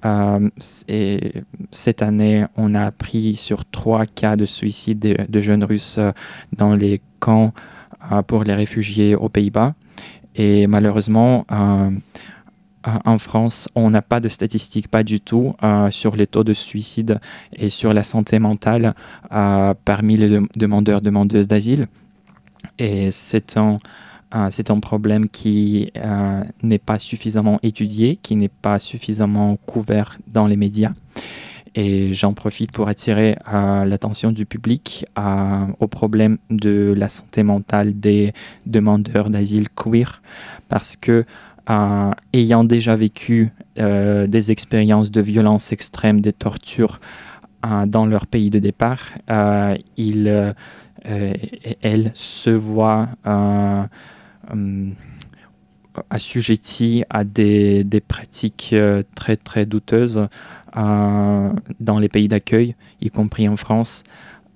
Et 0.04 1.32
cette 1.70 2.02
année, 2.02 2.44
on 2.56 2.74
a 2.74 2.84
appris 2.84 3.37
sur 3.37 3.64
trois 3.64 4.06
cas 4.06 4.37
de 4.37 4.44
suicide 4.44 5.26
de, 5.28 5.40
jeunes 5.40 5.64
Russes 5.64 6.00
dans 6.56 6.74
les 6.74 7.00
camps 7.18 7.52
euh, 8.12 8.22
pour 8.22 8.44
les 8.44 8.54
réfugiés 8.54 9.16
aux 9.16 9.28
Pays-Bas. 9.28 9.74
Et 10.37 10.68
malheureusement, 10.68 11.44
euh, 11.50 11.90
en 13.04 13.18
France, 13.18 13.68
on 13.74 13.90
n'a 13.90 14.02
pas 14.02 14.20
de 14.20 14.28
statistiques, 14.28 14.88
pas 14.88 15.02
du 15.02 15.20
tout, 15.20 15.54
euh, 15.64 15.90
sur 15.90 16.14
les 16.14 16.28
taux 16.28 16.44
de 16.44 16.54
suicide 16.54 17.18
et 17.56 17.70
sur 17.70 17.92
la 17.92 18.04
santé 18.04 18.38
mentale 18.38 18.94
parmi 19.28 20.16
les 20.16 20.40
demandeurs, 20.54 21.00
demandeuses 21.00 21.48
d'asile. 21.48 21.88
Et 22.78 23.11
c'est 23.11 23.56
un, 23.56 23.78
c'est 24.50 24.70
un 24.70 24.80
problème 24.80 25.28
qui 25.28 25.92
n'est 26.62 26.78
pas 26.78 26.98
suffisamment 26.98 27.58
étudié, 27.62 28.18
qui 28.22 28.36
n'est 28.36 28.48
pas 28.48 28.78
suffisamment 28.78 29.56
couvert 29.66 30.18
dans 30.26 30.46
les 30.46 30.56
médias. 30.56 30.92
Et 31.74 32.12
j'en 32.12 32.32
profite 32.32 32.72
pour 32.72 32.88
attirer 32.88 33.36
euh, 33.52 33.84
l'attention 33.84 34.32
du 34.32 34.46
public 34.46 35.06
euh, 35.16 35.64
au 35.78 35.86
problème 35.86 36.38
de 36.50 36.92
la 36.96 37.08
santé 37.08 37.44
mentale 37.44 38.00
des 38.00 38.32
demandeurs 38.66 39.30
d'asile 39.30 39.68
queer, 39.70 40.20
parce 40.68 40.96
que 40.96 41.24
euh, 41.70 42.10
ayant 42.32 42.64
déjà 42.64 42.96
vécu 42.96 43.52
des 43.76 44.50
expériences 44.50 45.12
de 45.12 45.20
violence 45.20 45.70
extrême, 45.70 46.20
des 46.20 46.32
tortures 46.32 46.98
dans 47.86 48.06
leur 48.06 48.26
pays 48.26 48.50
de 48.50 48.58
départ, 48.58 49.10
ils, 49.96 50.54
elles 51.04 52.10
se 52.14 52.50
voient 52.50 53.08
assujettis 56.11 57.04
à 57.11 57.24
des, 57.24 57.84
des 57.84 58.00
pratiques 58.00 58.74
très 59.14 59.37
très 59.37 59.66
douteuses 59.66 60.28
euh, 60.76 61.50
dans 61.80 61.98
les 61.98 62.08
pays 62.08 62.28
d'accueil, 62.28 62.76
y 63.00 63.11
compris 63.11 63.48
en 63.48 63.56
France. 63.56 64.04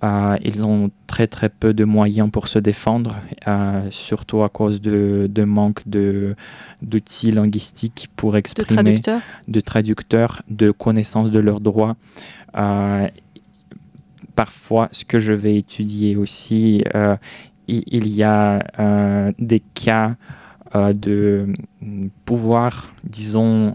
Euh, 0.05 0.37
ils 0.42 0.66
ont 0.66 0.90
très 1.07 1.26
très 1.26 1.48
peu 1.48 1.72
de 1.72 1.85
moyens 1.85 2.31
pour 2.31 2.48
se 2.48 2.59
défendre, 2.59 3.16
euh, 3.46 3.87
surtout 3.90 4.42
à 4.42 4.48
cause 4.48 4.81
de, 4.81 5.28
de 5.31 5.44
manque 5.44 5.83
d'outils 5.87 7.31
linguistiques 7.31 8.09
pour 8.16 8.37
exprimer, 8.37 9.00
de 9.48 9.61
traducteurs, 9.61 10.42
de, 10.48 10.70
connaissances 10.70 11.31
de 11.31 11.38
leurs 11.38 11.61
droits. 11.61 11.96
parfois, 14.35 14.88
ce 14.92 15.05
que 15.05 15.18
je 15.18 15.33
vais 15.33 15.57
étudier 15.57 16.16
aussi, 16.16 16.85
il, 17.72 18.08
y 18.08 18.22
a 18.22 19.32
des 19.38 19.61
cas 19.61 20.16
de 20.74 21.52
pouvoir, 22.24 22.92
disons, 23.04 23.74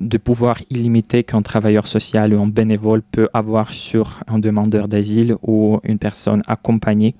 de 0.00 0.18
pouvoir 0.18 0.58
illimité 0.70 1.24
qu'un 1.24 1.42
travailleur 1.42 1.86
social 1.86 2.32
ou 2.32 2.42
un 2.42 2.46
bénévole 2.46 3.02
peut 3.02 3.28
avoir 3.34 3.72
sur 3.72 4.20
un 4.28 4.38
demandeur 4.38 4.88
d'asile 4.88 5.36
ou 5.42 5.80
une 5.82 5.98
personne 5.98 6.42
accompagnée 6.46 7.14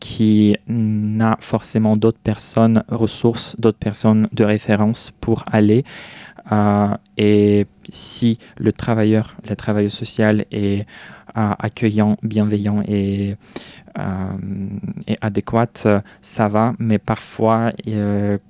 qui 0.00 0.56
n'a 0.66 1.36
forcément 1.40 1.96
d'autres 1.96 2.18
personnes 2.22 2.84
ressources, 2.88 3.56
d'autres 3.58 3.78
personnes 3.78 4.28
de 4.32 4.44
référence 4.44 5.12
pour 5.20 5.44
aller. 5.50 5.84
Euh, 6.50 6.96
et 7.16 7.66
si 7.90 8.38
le 8.56 8.72
travailleur, 8.72 9.36
la 9.48 9.54
travailleuse 9.54 9.92
sociale 9.92 10.46
est 10.50 10.86
euh, 11.36 11.50
accueillant, 11.58 12.16
bienveillant 12.22 12.82
et, 12.86 13.36
euh, 13.98 14.26
et 15.06 15.16
adéquate, 15.20 15.86
ça 16.20 16.48
va, 16.48 16.74
mais 16.78 16.98
parfois, 16.98 17.72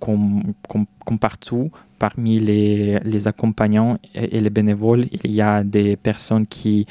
comme 0.01 1.19
partout, 1.21 1.71
parmi 2.03 2.41
les, 2.41 3.29
accompagnants 3.29 3.97
et, 4.17 4.41
les 4.41 4.51
bénévoles, 4.51 5.05
il 5.23 5.31
y 5.31 5.41
a 5.41 5.63
des 5.63 5.95
personnes 5.95 6.49
qui, 6.49 6.85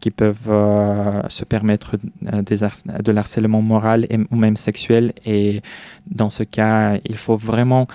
qui 0.00 0.10
peuvent 0.10 0.48
euh, 0.48 1.20
se 1.28 1.44
permettre 1.44 1.96
euh, 2.32 2.40
de 3.02 3.12
l'harcèlement 3.12 3.60
moral 3.60 4.06
ou 4.30 4.36
même 4.36 4.56
sexuel. 4.56 5.12
Et 5.26 5.60
dans 6.06 6.30
ce 6.30 6.44
cas, 6.44 6.96
il 7.04 7.16
faut 7.16 7.36
vraiment 7.36 7.86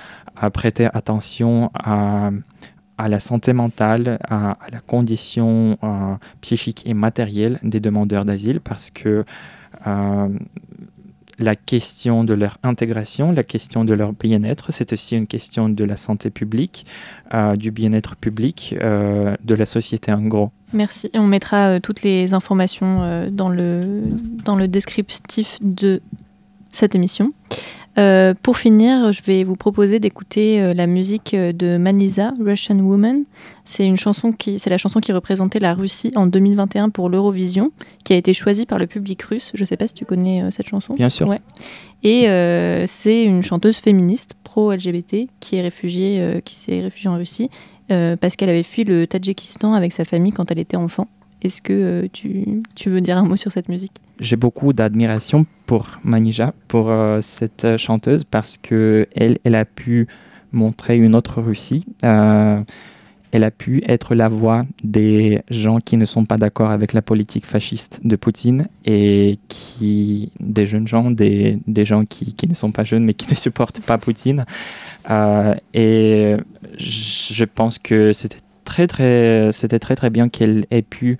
euh, 0.44 0.52
prêter 0.52 0.88
attention 0.94 1.72
à 1.74 2.30
la 3.08 3.20
santé 3.20 3.52
mentale, 3.54 4.20
à, 4.30 4.60
la 4.72 4.80
condition 4.80 5.80
psychique 6.42 6.84
et 6.86 6.94
matérielle 6.94 7.58
des 7.64 7.80
demandeurs 7.80 8.26
d'asile 8.26 8.60
parce 8.62 8.92
que 8.92 9.26
la 11.40 11.56
question 11.56 12.24
de 12.24 12.34
leur 12.34 12.58
intégration, 12.64 13.32
la 13.32 13.44
question 13.44 13.86
de 13.86 13.94
leur 13.94 14.14
bien-être, 14.14 14.72
c'est 14.72 14.94
aussi 14.94 15.16
une 15.16 15.28
question 15.28 15.70
de 15.70 15.84
la 15.84 15.96
santé 15.96 16.30
publique, 16.30 16.86
euh, 17.34 17.56
du 17.56 17.72
bien-être 17.72 18.16
public, 18.16 18.76
euh, 18.82 19.36
de 19.44 19.56
la 19.56 19.66
société 19.66 20.12
en 20.12 20.22
gros. 20.22 20.52
Merci. 20.74 21.10
On 21.14 21.28
mettra 21.28 21.70
euh, 21.70 21.80
toutes 21.80 22.04
les 22.04 22.34
informations 22.34 23.30
dans, 23.32 23.50
le, 23.50 24.04
dans 24.44 24.56
le 24.56 24.68
descriptif 24.68 25.58
de 25.62 26.02
cette 26.72 26.94
émission. 26.94 27.34
Euh, 28.00 28.34
pour 28.42 28.58
finir, 28.58 29.12
je 29.12 29.22
vais 29.24 29.44
vous 29.44 29.58
proposer 29.58 30.00
d'écouter 30.00 30.62
euh, 30.62 30.74
la 30.74 30.88
musique 30.88 31.36
de 31.36 31.78
Manisa, 31.78 32.34
Russian 32.40 32.80
Woman. 32.80 33.26
C'est 33.66 33.86
une 33.86 33.98
chanson 33.98 34.32
qui, 34.32 34.58
c'est 34.58 34.70
la 34.70 34.78
chanson 34.78 35.02
qui 35.02 35.12
représentait 35.12 35.60
la 35.60 35.74
Russie 35.74 36.14
en 36.16 36.26
2021 36.26 36.90
pour 36.90 37.10
l'Eurovision, 37.10 37.72
qui 38.06 38.14
a 38.14 38.16
été 38.16 38.34
choisie 38.34 38.66
par 38.66 38.80
le 38.80 38.88
public 38.88 39.22
russe. 39.24 39.52
Je 39.54 39.62
ne 39.62 39.66
sais 39.66 39.76
pas 39.76 39.88
si 39.88 39.94
tu 39.94 40.06
connais 40.06 40.50
cette 40.50 40.70
chanson. 40.70 40.94
Bien 40.94 41.10
sûr. 41.10 41.28
Ouais. 41.28 41.40
Et 42.04 42.28
c'est 42.88 43.24
une 43.24 43.44
chanteuse 43.44 43.78
féministe 43.78 44.36
pro-LGBT 44.44 45.28
qui 45.40 45.58
est 45.58 45.62
réfugiée, 45.62 46.42
qui 46.46 46.56
s'est 46.56 46.82
réfugiée 46.82 47.10
en 47.10 47.18
Russie 47.18 47.50
parce 47.90 48.36
qu'elle 48.36 48.50
avait 48.50 48.64
fui 48.64 48.86
le 48.86 49.06
Tadjikistan 49.06 49.74
avec 49.74 49.92
sa 49.92 50.06
famille 50.06 50.32
quand 50.32 50.50
elle 50.50 50.60
était 50.60 50.78
enfant. 50.78 51.08
Est-ce 51.42 51.62
que 51.62 51.74
euh, 51.74 52.08
tu, 52.12 52.46
tu, 52.76 52.90
veux 52.90 53.00
dire 53.00 53.18
un 53.18 53.24
mot 53.24 53.38
sur 53.38 53.52
cette 53.52 53.70
musique? 53.70 53.94
J'ai 54.20 54.36
beaucoup 54.36 54.74
d'admiration 54.74 55.46
pour 55.70 56.00
Manija, 56.04 56.56
pour 56.68 56.90
euh, 56.90 57.22
cette 57.22 57.64
euh, 57.64 57.78
chanteuse, 57.78 58.24
parce 58.24 58.58
que 58.58 59.08
elle, 59.16 59.38
elle 59.44 59.54
a 59.54 59.66
pu 59.66 60.08
montrer 60.52 60.98
une 60.98 61.14
autre 61.14 61.44
Russie. 61.44 61.86
elle 62.02 63.44
a 63.44 63.52
pu 63.52 63.84
être 63.88 64.16
la 64.16 64.30
voix 64.30 64.66
des 64.84 65.44
gens 65.52 65.78
qui 65.78 65.96
ne 65.98 66.06
sont 66.06 66.26
pas 66.26 66.40
d'accord 66.40 66.72
avec 66.72 66.94
la 66.94 67.04
politique 67.04 67.46
fasciste 67.46 68.00
de 68.04 68.16
Poutine 68.16 68.68
et 68.84 69.38
qui, 69.48 70.32
des 70.40 70.66
jeunes 70.66 70.88
gens, 70.88 71.12
des, 71.12 71.60
gens 71.86 72.04
qui, 72.04 72.34
qui, 72.34 72.48
ne 72.48 72.56
sont 72.56 72.72
pas 72.72 72.84
jeunes 72.84 73.06
mais 73.06 73.14
qui 73.14 73.30
ne 73.30 73.36
supportent 73.46 73.82
pas 73.82 74.00
Poutine. 74.00 74.46
et 75.76 76.36
je 76.80 77.44
pense 77.44 77.78
que 77.78 78.12
c'était 78.12 78.42
très 78.64 78.88
très, 78.88 79.52
c'était 79.52 79.78
très 79.78 79.96
très 79.96 80.10
bien 80.10 80.30
qu'elle 80.30 80.66
ait 80.72 80.82
pu 80.82 81.20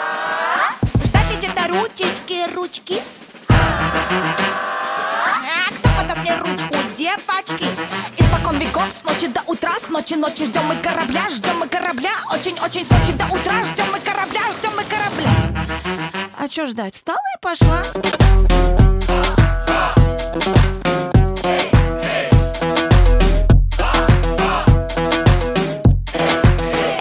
ручечки, 1.71 2.53
ручки. 2.53 3.01
А 5.97 6.03
кто 6.03 6.19
мне 6.19 6.35
ручку, 6.35 6.75
девочки? 6.97 7.65
Испокон 8.17 8.59
веков, 8.59 8.91
с 8.91 9.03
ночи 9.03 9.27
до 9.27 9.41
утра, 9.47 9.71
с 9.79 9.87
ночи 9.89 10.15
ночи 10.15 10.45
ждем 10.45 10.65
мы 10.65 10.75
корабля, 10.75 11.29
ждем 11.29 11.59
мы 11.59 11.67
корабля, 11.67 12.11
очень-очень 12.29 12.83
с 12.83 12.89
ночи 12.89 13.13
до 13.13 13.25
утра, 13.25 13.63
ждем 13.63 13.85
мы 13.91 13.99
корабля, 13.99 14.41
ждем 14.51 14.71
мы 14.75 14.83
корабля. 14.83 15.29
А 16.37 16.47
чё 16.49 16.65
ждать? 16.65 16.95
Встала 16.95 17.19
и 17.35 17.41
пошла. 17.41 17.83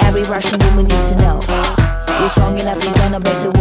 Every 0.02 0.24
Russian 0.24 0.60
woman 0.60 0.86
needs 0.86 1.10
to 1.10 1.16
know 1.16 1.40
You're 2.20 2.28
strong 2.28 2.58
enough, 2.60 2.84
you're 2.84 2.92
gonna 2.92 3.18
break 3.18 3.42
the 3.42 3.59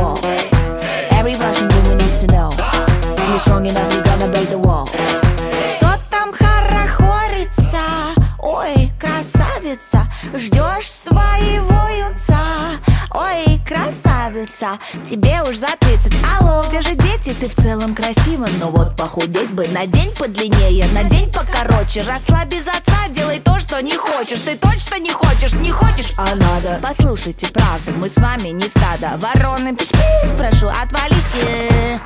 красавица, 14.69 14.79
тебе 15.05 15.41
уж 15.47 15.55
за 15.55 15.67
30 15.79 16.13
Алло, 16.39 16.63
где 16.67 16.81
же 16.81 16.95
дети? 16.95 17.35
Ты 17.39 17.47
в 17.47 17.55
целом 17.55 17.95
красива. 17.95 18.47
Но 18.59 18.69
вот 18.69 18.95
похудеть 18.95 19.51
бы 19.51 19.67
на 19.69 19.85
день 19.85 20.11
подлиннее. 20.15 20.85
На 20.93 21.03
день 21.03 21.31
покороче. 21.31 22.01
Росла 22.01 22.45
без 22.45 22.67
отца, 22.67 23.07
делай 23.09 23.39
то, 23.39 23.59
что 23.59 23.81
не 23.81 23.95
хочешь. 23.95 24.39
Ты 24.39 24.57
точно 24.57 24.99
не 24.99 25.11
хочешь, 25.11 25.53
не 25.53 25.71
хочешь, 25.71 26.13
а 26.17 26.35
надо. 26.35 26.79
Послушайте, 26.81 27.47
правда, 27.47 27.91
мы 27.97 28.09
с 28.09 28.17
вами 28.17 28.49
не 28.49 28.67
стадо. 28.67 29.17
Вороны, 29.17 29.75
пиш-пиш, 29.75 30.37
прошу, 30.37 30.67
отвалите. 30.67 32.01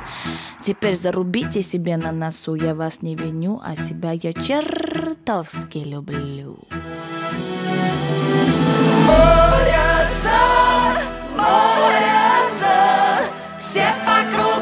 Теперь 0.62 0.96
зарубите 0.96 1.62
себе 1.62 1.96
на 1.96 2.12
носу. 2.12 2.54
Я 2.54 2.74
вас 2.74 3.02
не 3.02 3.16
виню, 3.16 3.60
а 3.62 3.76
себя 3.76 4.12
я 4.12 4.32
чертовски 4.32 5.78
люблю 5.78 6.58
все 13.74 13.82
по 14.06 14.32
кругу. 14.32 14.53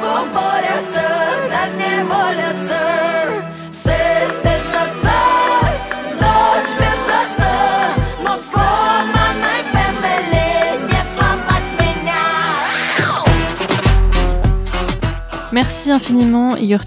Merci 15.73 15.91
infiniment 15.91 16.55
Igor 16.57 16.83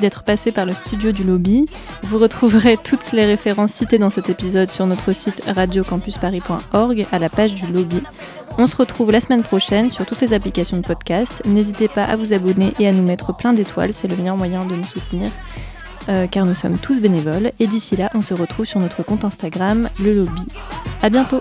d'être 0.00 0.24
passé 0.24 0.50
par 0.50 0.66
le 0.66 0.74
studio 0.74 1.12
du 1.12 1.22
lobby. 1.22 1.66
Vous 2.02 2.18
retrouverez 2.18 2.76
toutes 2.76 3.12
les 3.12 3.24
références 3.24 3.70
citées 3.70 3.98
dans 3.98 4.10
cet 4.10 4.28
épisode 4.28 4.72
sur 4.72 4.88
notre 4.88 5.12
site 5.12 5.44
radiocampusparis.org 5.46 7.06
à 7.12 7.18
la 7.20 7.28
page 7.28 7.54
du 7.54 7.72
lobby. 7.72 8.02
On 8.58 8.66
se 8.66 8.74
retrouve 8.74 9.12
la 9.12 9.20
semaine 9.20 9.44
prochaine 9.44 9.88
sur 9.92 10.04
toutes 10.04 10.20
les 10.20 10.32
applications 10.32 10.78
de 10.78 10.82
podcast. 10.82 11.42
N'hésitez 11.44 11.86
pas 11.86 12.02
à 12.02 12.16
vous 12.16 12.32
abonner 12.32 12.74
et 12.80 12.88
à 12.88 12.92
nous 12.92 13.04
mettre 13.04 13.36
plein 13.36 13.52
d'étoiles, 13.52 13.92
c'est 13.92 14.08
le 14.08 14.16
meilleur 14.16 14.36
moyen 14.36 14.64
de 14.64 14.74
nous 14.74 14.84
soutenir. 14.84 15.30
Euh, 16.08 16.26
car 16.26 16.44
nous 16.44 16.54
sommes 16.54 16.78
tous 16.78 17.00
bénévoles 17.00 17.52
et 17.60 17.68
d'ici 17.68 17.94
là 17.94 18.10
on 18.14 18.20
se 18.20 18.34
retrouve 18.34 18.66
sur 18.66 18.80
notre 18.80 19.04
compte 19.04 19.24
Instagram 19.24 19.88
le 20.02 20.12
lobby. 20.12 20.42
À 21.02 21.08
bientôt 21.08 21.40